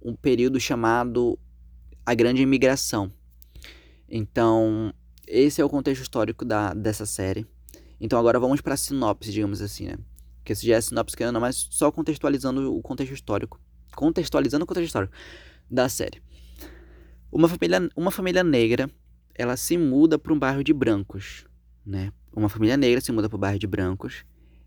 um 0.00 0.14
período 0.14 0.60
chamado 0.60 1.38
a 2.04 2.14
Grande 2.14 2.42
Imigração. 2.42 3.12
Então, 4.08 4.92
esse 5.26 5.60
é 5.60 5.64
o 5.64 5.68
contexto 5.68 6.02
histórico 6.02 6.44
da, 6.44 6.74
dessa 6.74 7.06
série. 7.06 7.46
Então 8.00 8.18
agora 8.18 8.38
vamos 8.38 8.60
para 8.60 8.74
a 8.74 8.76
sinopse, 8.76 9.30
digamos 9.30 9.62
assim, 9.62 9.86
né? 9.86 9.96
Que 10.44 10.52
esse 10.52 10.66
já 10.66 10.76
é 10.76 10.80
sinopse 10.80 11.16
que 11.16 11.30
não, 11.30 11.40
mas 11.40 11.68
só 11.70 11.90
contextualizando 11.92 12.76
o 12.76 12.82
contexto 12.82 13.14
histórico. 13.14 13.60
Contextualizando 13.94 14.64
o 14.64 14.66
contexto 14.66 14.86
histórico 14.86 15.14
da 15.70 15.88
série. 15.88 16.22
Uma 17.30 17.48
família, 17.48 17.88
uma 17.96 18.10
família 18.10 18.44
negra, 18.44 18.90
ela 19.34 19.56
se 19.56 19.78
muda 19.78 20.18
para 20.18 20.32
um 20.32 20.38
bairro 20.38 20.62
de 20.62 20.72
brancos, 20.72 21.46
né? 21.84 22.12
Uma 22.34 22.48
família 22.48 22.76
negra 22.76 23.00
se 23.00 23.12
muda 23.12 23.28
para 23.28 23.36
o 23.36 23.38
bairro 23.38 23.58
de 23.58 23.66
brancos 23.66 24.24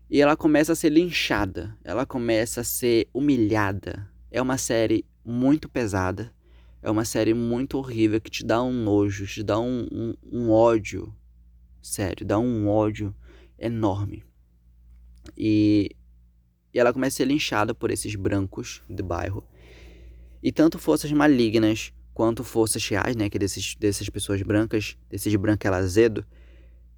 e 0.08 0.20
ela 0.20 0.36
começa 0.36 0.72
a 0.72 0.76
ser 0.76 0.90
linchada, 0.90 1.76
ela 1.82 2.06
começa 2.06 2.60
a 2.60 2.64
ser 2.64 3.08
humilhada. 3.12 4.08
É 4.30 4.40
uma 4.40 4.56
série 4.56 5.04
muito 5.24 5.68
pesada, 5.68 6.32
é 6.80 6.90
uma 6.90 7.04
série 7.04 7.34
muito 7.34 7.78
horrível 7.78 8.20
que 8.20 8.30
te 8.30 8.44
dá 8.44 8.62
um 8.62 8.72
nojo, 8.72 9.26
te 9.26 9.42
dá 9.42 9.58
um, 9.58 9.86
um, 9.90 10.14
um 10.32 10.50
ódio. 10.50 11.12
Sério, 11.82 12.24
dá 12.24 12.38
um 12.38 12.68
ódio 12.68 13.14
enorme. 13.58 14.24
E, 15.36 15.95
e 16.76 16.78
ela 16.78 16.92
começa 16.92 17.14
a 17.14 17.16
ser 17.16 17.24
linchada 17.24 17.74
por 17.74 17.90
esses 17.90 18.14
brancos 18.14 18.82
do 18.86 19.02
bairro. 19.02 19.42
E 20.42 20.52
tanto 20.52 20.78
forças 20.78 21.10
malignas 21.10 21.90
quanto 22.12 22.44
forças 22.44 22.86
reais, 22.86 23.16
né, 23.16 23.30
que 23.30 23.38
desses, 23.38 23.74
dessas 23.76 24.10
pessoas 24.10 24.42
brancas, 24.42 24.98
desses 25.08 25.34
branquelazedo, 25.36 26.22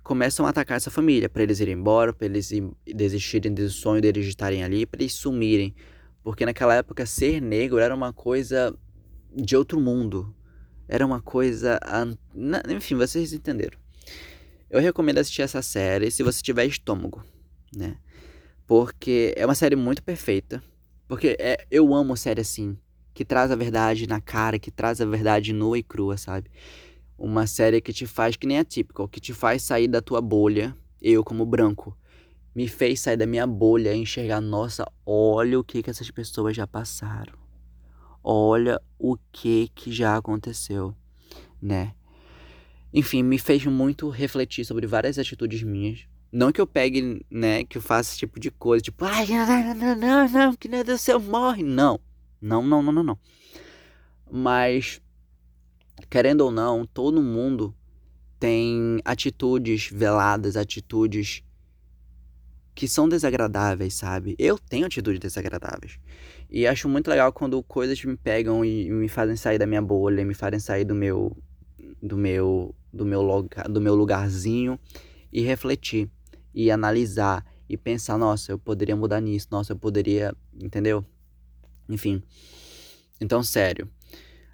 começam 0.02 0.44
a 0.46 0.48
atacar 0.48 0.78
essa 0.78 0.90
família, 0.90 1.28
para 1.28 1.44
eles 1.44 1.60
irem 1.60 1.74
embora, 1.74 2.12
para 2.12 2.26
eles 2.26 2.50
desistirem 2.92 3.54
do 3.54 3.70
sonho 3.70 4.02
deles 4.02 4.24
de 4.24 4.30
estarem 4.30 4.64
ali, 4.64 4.84
para 4.84 5.00
eles 5.00 5.12
sumirem. 5.12 5.72
Porque 6.24 6.44
naquela 6.44 6.74
época 6.74 7.06
ser 7.06 7.40
negro 7.40 7.78
era 7.78 7.94
uma 7.94 8.12
coisa 8.12 8.76
de 9.32 9.56
outro 9.56 9.80
mundo. 9.80 10.34
Era 10.88 11.06
uma 11.06 11.22
coisa. 11.22 11.78
Enfim, 12.68 12.96
vocês 12.96 13.32
entenderam. 13.32 13.78
Eu 14.68 14.80
recomendo 14.80 15.18
assistir 15.18 15.42
essa 15.42 15.62
série 15.62 16.10
se 16.10 16.24
você 16.24 16.42
tiver 16.42 16.66
estômago, 16.66 17.24
né? 17.72 17.96
Porque 18.68 19.34
é 19.36 19.44
uma 19.44 19.56
série 19.56 19.74
muito 19.74 20.00
perfeita. 20.00 20.62
Porque 21.08 21.36
é, 21.40 21.66
eu 21.68 21.92
amo 21.92 22.16
série 22.16 22.42
assim, 22.42 22.78
que 23.12 23.24
traz 23.24 23.50
a 23.50 23.56
verdade 23.56 24.06
na 24.06 24.20
cara, 24.20 24.60
que 24.60 24.70
traz 24.70 25.00
a 25.00 25.04
verdade 25.04 25.52
nua 25.52 25.76
e 25.76 25.82
crua, 25.82 26.16
sabe? 26.16 26.48
Uma 27.18 27.48
série 27.48 27.80
que 27.80 27.92
te 27.92 28.06
faz, 28.06 28.36
que 28.36 28.46
nem 28.46 28.58
a 28.58 28.64
típica, 28.64 29.08
que 29.08 29.18
te 29.18 29.34
faz 29.34 29.64
sair 29.64 29.88
da 29.88 30.00
tua 30.00 30.20
bolha. 30.20 30.76
Eu, 31.02 31.24
como 31.24 31.44
branco, 31.44 31.98
me 32.54 32.68
fez 32.68 33.00
sair 33.00 33.16
da 33.16 33.26
minha 33.26 33.48
bolha 33.48 33.92
e 33.92 33.98
enxergar, 33.98 34.40
nossa, 34.40 34.86
olha 35.04 35.58
o 35.58 35.64
que, 35.64 35.82
que 35.82 35.90
essas 35.90 36.10
pessoas 36.12 36.54
já 36.54 36.66
passaram 36.66 37.48
olha 38.30 38.78
o 38.98 39.16
que 39.32 39.68
que 39.74 39.90
já 39.90 40.16
aconteceu, 40.16 40.94
né? 41.62 41.94
Enfim, 42.92 43.22
me 43.22 43.38
fez 43.38 43.64
muito 43.64 44.10
refletir 44.10 44.66
sobre 44.66 44.86
várias 44.86 45.18
atitudes 45.18 45.62
minhas. 45.62 46.06
Não 46.30 46.52
que 46.52 46.60
eu 46.60 46.66
pegue, 46.66 47.24
né, 47.30 47.64
que 47.64 47.78
eu 47.78 47.82
faça 47.82 48.10
esse 48.10 48.18
tipo 48.18 48.38
de 48.38 48.50
coisa, 48.50 48.82
tipo, 48.82 49.04
ai, 49.04 49.26
não, 49.26 49.74
não, 49.74 49.96
não, 49.96 50.28
não, 50.28 50.54
que 50.54 50.68
nem 50.68 50.84
do 50.84 50.98
céu 50.98 51.18
morre. 51.18 51.62
Não. 51.62 51.98
Não, 52.40 52.62
não, 52.62 52.82
não, 52.82 52.92
não, 52.92 53.02
não. 53.02 53.18
Mas, 54.30 55.00
querendo 56.10 56.42
ou 56.42 56.50
não, 56.50 56.84
todo 56.86 57.22
mundo 57.22 57.74
tem 58.38 59.00
atitudes 59.04 59.88
veladas, 59.92 60.56
atitudes 60.56 61.42
que 62.74 62.86
são 62.86 63.08
desagradáveis, 63.08 63.94
sabe? 63.94 64.36
Eu 64.38 64.56
tenho 64.56 64.86
atitudes 64.86 65.18
desagradáveis. 65.18 65.98
E 66.48 66.64
acho 66.64 66.88
muito 66.88 67.08
legal 67.08 67.32
quando 67.32 67.60
coisas 67.62 68.02
me 68.04 68.16
pegam 68.16 68.64
e 68.64 68.88
me 68.88 69.08
fazem 69.08 69.34
sair 69.34 69.58
da 69.58 69.66
minha 69.66 69.82
bolha, 69.82 70.24
me 70.24 70.34
fazem 70.34 70.60
sair 70.60 70.84
do 70.84 70.94
meu 70.94 71.36
do 72.00 72.16
meu 72.16 72.72
do 72.92 73.04
meu 73.04 73.20
lugar, 73.20 73.68
do 73.68 73.80
meu 73.80 73.96
lugarzinho 73.96 74.78
e 75.32 75.40
refletir 75.40 76.08
e 76.58 76.72
analisar 76.72 77.46
e 77.68 77.76
pensar, 77.76 78.18
nossa, 78.18 78.50
eu 78.50 78.58
poderia 78.58 78.96
mudar 78.96 79.20
nisso, 79.20 79.46
nossa, 79.48 79.74
eu 79.74 79.76
poderia, 79.78 80.34
entendeu? 80.60 81.06
Enfim. 81.88 82.20
Então, 83.20 83.44
sério, 83.44 83.88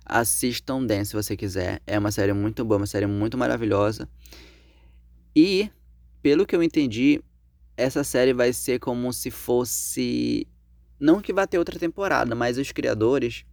assistam 0.04 0.84
Dan 0.84 1.02
se 1.06 1.14
você 1.14 1.34
quiser. 1.34 1.80
É 1.86 1.98
uma 1.98 2.12
série 2.12 2.34
muito 2.34 2.62
boa, 2.62 2.76
uma 2.76 2.86
série 2.86 3.06
muito 3.06 3.38
maravilhosa. 3.38 4.06
E, 5.34 5.70
pelo 6.20 6.44
que 6.44 6.54
eu 6.54 6.62
entendi, 6.62 7.22
essa 7.74 8.04
série 8.04 8.34
vai 8.34 8.52
ser 8.52 8.78
como 8.78 9.10
se 9.10 9.30
fosse 9.30 10.46
não 11.00 11.22
que 11.22 11.32
vá 11.32 11.46
ter 11.46 11.56
outra 11.56 11.78
temporada, 11.78 12.34
mas 12.34 12.58
os 12.58 12.70
criadores 12.70 13.46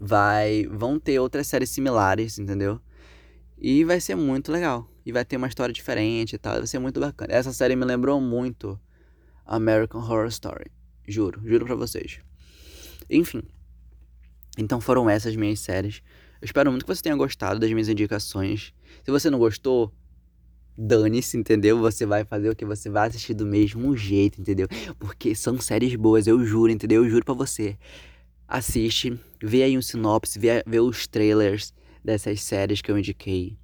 vai 0.00 0.66
vão 0.66 0.98
ter 0.98 1.20
outras 1.20 1.46
séries 1.46 1.70
similares, 1.70 2.40
entendeu? 2.40 2.80
E 3.56 3.84
vai 3.84 4.00
ser 4.00 4.16
muito 4.16 4.50
legal. 4.50 4.90
E 5.06 5.12
vai 5.12 5.24
ter 5.24 5.36
uma 5.36 5.46
história 5.46 5.72
diferente 5.72 6.34
e 6.34 6.38
tal, 6.38 6.56
vai 6.56 6.66
ser 6.66 6.80
muito 6.80 6.98
bacana. 6.98 7.32
Essa 7.32 7.52
série 7.52 7.76
me 7.76 7.84
lembrou 7.84 8.20
muito 8.20 8.78
American 9.46 10.00
Horror 10.00 10.26
Story, 10.26 10.72
juro, 11.06 11.40
juro 11.44 11.64
para 11.64 11.76
vocês. 11.76 12.18
Enfim. 13.08 13.42
Então 14.58 14.80
foram 14.80 15.08
essas 15.08 15.36
minhas 15.36 15.60
séries. 15.60 16.02
Eu 16.40 16.46
espero 16.46 16.70
muito 16.72 16.84
que 16.84 16.92
você 16.92 17.02
tenha 17.02 17.14
gostado 17.14 17.60
das 17.60 17.70
minhas 17.70 17.88
indicações. 17.88 18.74
Se 19.04 19.10
você 19.12 19.30
não 19.30 19.38
gostou, 19.38 19.92
dane-se, 20.76 21.36
entendeu? 21.36 21.78
Você 21.78 22.04
vai 22.04 22.24
fazer 22.24 22.50
o 22.50 22.56
que 22.56 22.64
você 22.64 22.90
vai 22.90 23.08
assistir 23.08 23.34
do 23.34 23.46
mesmo 23.46 23.96
jeito, 23.96 24.40
entendeu? 24.40 24.66
Porque 24.98 25.34
são 25.34 25.58
séries 25.60 25.94
boas, 25.94 26.26
eu 26.26 26.44
juro, 26.44 26.72
entendeu? 26.72 27.04
Eu 27.04 27.10
juro 27.10 27.24
para 27.24 27.34
você. 27.34 27.78
Assiste, 28.48 29.18
vê 29.42 29.62
aí 29.62 29.78
um 29.78 29.82
sinopse, 29.82 30.38
vê, 30.38 30.62
vê 30.66 30.80
os 30.80 31.06
trailers 31.06 31.72
dessas 32.04 32.42
séries 32.42 32.82
que 32.82 32.90
eu 32.90 32.98
indiquei. 32.98 33.56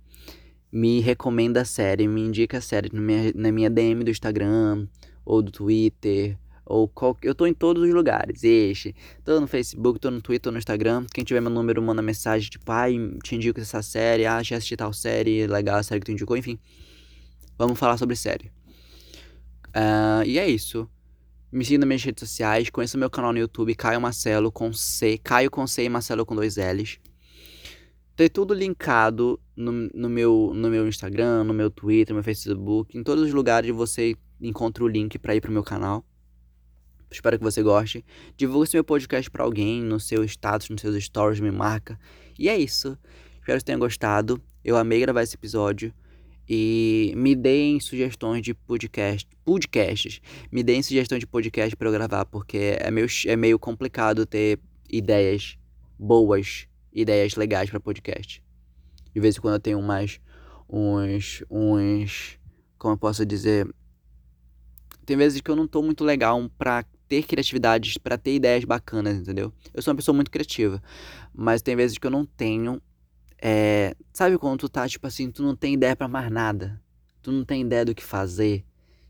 Me 0.72 1.00
recomenda 1.00 1.60
a 1.60 1.64
série, 1.64 2.08
me 2.08 2.22
indica 2.22 2.58
a 2.58 2.60
série 2.60 2.90
na 2.92 3.00
minha, 3.00 3.32
na 3.34 3.52
minha 3.52 3.68
DM 3.68 4.02
do 4.02 4.10
Instagram 4.10 4.88
ou 5.24 5.42
do 5.42 5.52
Twitter. 5.52 6.38
Ou 6.64 6.88
qual, 6.88 7.16
eu 7.22 7.34
tô 7.34 7.44
em 7.44 7.52
todos 7.52 7.82
os 7.82 7.92
lugares, 7.92 8.42
este. 8.42 8.94
Tô 9.24 9.38
no 9.38 9.46
Facebook, 9.46 9.98
tô 9.98 10.10
no 10.10 10.22
Twitter, 10.22 10.44
tô 10.44 10.50
no 10.50 10.58
Instagram. 10.58 11.04
Quem 11.12 11.24
tiver 11.24 11.40
meu 11.40 11.50
número, 11.50 11.82
manda 11.82 12.00
mensagem 12.00 12.48
tipo, 12.48 12.70
ai, 12.72 12.94
te 13.22 13.34
indico 13.36 13.60
essa 13.60 13.82
série, 13.82 14.24
ah, 14.24 14.42
já 14.42 14.56
assisti 14.56 14.76
tal 14.76 14.92
série, 14.92 15.46
legal 15.46 15.76
a 15.76 15.82
série 15.82 16.00
que 16.00 16.06
tu 16.06 16.12
indicou, 16.12 16.36
enfim 16.36 16.58
vamos 17.62 17.78
falar 17.78 17.96
sobre 17.96 18.16
série. 18.16 18.50
Uh, 19.68 20.24
e 20.26 20.38
é 20.38 20.48
isso. 20.48 20.88
Me 21.50 21.64
siga 21.64 21.78
nas 21.78 21.88
minhas 21.88 22.02
redes 22.02 22.28
sociais, 22.28 22.70
conheça 22.70 22.96
meu 22.96 23.10
canal 23.10 23.32
no 23.32 23.38
YouTube, 23.38 23.74
Caio 23.74 24.00
Marcelo 24.00 24.50
com 24.50 24.72
C, 24.72 25.18
Caio 25.18 25.50
com 25.50 25.66
C 25.66 25.84
e 25.84 25.88
Marcelo 25.88 26.24
com 26.24 26.34
dois 26.34 26.56
L's. 26.56 26.98
Tem 28.22 28.28
tudo 28.28 28.54
linkado 28.54 29.40
no, 29.56 29.72
no, 29.92 30.08
meu, 30.08 30.52
no 30.54 30.70
meu 30.70 30.86
Instagram, 30.86 31.42
no 31.42 31.52
meu 31.52 31.68
Twitter, 31.68 32.14
no 32.14 32.18
meu 32.18 32.22
Facebook. 32.22 32.96
Em 32.96 33.02
todos 33.02 33.24
os 33.24 33.34
lugares 33.34 33.74
você 33.74 34.14
encontra 34.40 34.84
o 34.84 34.86
link 34.86 35.18
para 35.18 35.34
ir 35.34 35.40
pro 35.40 35.50
meu 35.50 35.64
canal. 35.64 36.06
Espero 37.10 37.36
que 37.36 37.42
você 37.42 37.64
goste. 37.64 38.04
Divulgue 38.36 38.68
esse 38.68 38.76
meu 38.76 38.84
podcast 38.84 39.28
para 39.28 39.42
alguém 39.42 39.82
no 39.82 39.98
seu 39.98 40.22
status, 40.22 40.70
nos 40.70 40.80
seus 40.80 41.02
stories, 41.02 41.40
me 41.40 41.50
marca. 41.50 41.98
E 42.38 42.48
é 42.48 42.56
isso. 42.56 42.96
Espero 43.40 43.58
que 43.58 43.64
tenha 43.64 43.76
gostado. 43.76 44.40
Eu 44.64 44.76
amei 44.76 45.00
gravar 45.00 45.24
esse 45.24 45.34
episódio. 45.34 45.92
E 46.48 47.12
me 47.16 47.34
deem 47.34 47.80
sugestões 47.80 48.40
de 48.42 48.54
podcast, 48.54 49.28
podcasts. 49.44 50.20
Me 50.52 50.62
deem 50.62 50.80
sugestões 50.80 51.18
de 51.18 51.26
podcast 51.26 51.74
para 51.74 51.88
eu 51.88 51.92
gravar, 51.92 52.24
porque 52.26 52.76
é 52.78 52.88
meio, 52.88 53.08
é 53.26 53.34
meio 53.34 53.58
complicado 53.58 54.24
ter 54.24 54.60
ideias 54.88 55.58
boas, 55.98 56.68
ideias 56.92 57.34
legais 57.36 57.70
para 57.70 57.80
podcast. 57.80 58.42
De 59.14 59.20
vez 59.20 59.36
em 59.36 59.40
quando 59.40 59.54
eu 59.54 59.60
tenho 59.60 59.82
mais 59.82 60.20
uns, 60.68 61.44
uns, 61.50 62.38
como 62.78 62.94
eu 62.94 62.98
posso 62.98 63.24
dizer, 63.26 63.68
tem 65.04 65.16
vezes 65.16 65.40
que 65.40 65.50
eu 65.50 65.56
não 65.56 65.66
tô 65.66 65.82
muito 65.82 66.04
legal 66.04 66.48
pra 66.56 66.84
ter 67.08 67.24
criatividade, 67.24 67.98
para 68.00 68.16
ter 68.16 68.34
ideias 68.34 68.64
bacanas, 68.64 69.18
entendeu? 69.18 69.52
Eu 69.74 69.82
sou 69.82 69.92
uma 69.92 69.96
pessoa 69.96 70.14
muito 70.14 70.30
criativa, 70.30 70.82
mas 71.34 71.60
tem 71.60 71.76
vezes 71.76 71.98
que 71.98 72.06
eu 72.06 72.10
não 72.10 72.24
tenho 72.24 72.80
é, 73.44 73.96
sabe 74.12 74.38
quando 74.38 74.60
tu 74.60 74.68
tá, 74.68 74.88
tipo 74.88 75.04
assim, 75.04 75.28
tu 75.28 75.42
não 75.42 75.56
tem 75.56 75.74
ideia 75.74 75.96
para 75.96 76.06
mais 76.06 76.30
nada? 76.30 76.80
Tu 77.20 77.32
não 77.32 77.44
tem 77.44 77.62
ideia 77.62 77.84
do 77.84 77.92
que 77.92 78.04
fazer? 78.04 78.64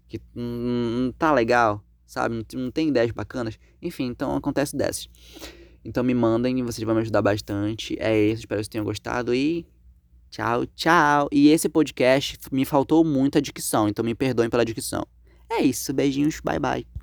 Que 0.09 0.19
não, 0.35 0.45
não 0.45 1.13
tá 1.13 1.31
legal, 1.35 1.85
sabe? 2.07 2.35
Não, 2.35 2.63
não 2.63 2.71
tem 2.71 2.89
ideias 2.89 3.11
bacanas? 3.11 3.59
Enfim, 3.83 4.07
então 4.07 4.35
acontece 4.35 4.75
dessas. 4.75 5.07
Então 5.85 6.05
me 6.05 6.15
mandem, 6.15 6.63
vocês 6.63 6.85
vão 6.85 6.95
me 6.95 7.01
ajudar 7.01 7.23
bastante. 7.23 7.97
É 7.99 8.17
isso, 8.17 8.41
espero 8.41 8.59
que 8.59 8.65
vocês 8.65 8.69
tenham 8.69 8.85
gostado 8.85 9.35
e 9.35 9.67
tchau, 10.31 10.67
tchau. 10.67 11.29
E 11.33 11.49
esse 11.49 11.69
podcast 11.69 12.39
me 12.51 12.65
faltou 12.65 13.05
muito 13.05 13.39
a 13.39 13.41
dicção, 13.41 13.89
então 13.89 14.05
me 14.05 14.15
perdoem 14.15 14.49
pela 14.49 14.65
dicção. 14.65 15.05
É 15.51 15.63
isso, 15.63 15.93
beijinhos, 15.93 16.41
bye 16.41 16.59
bye. 16.59 16.93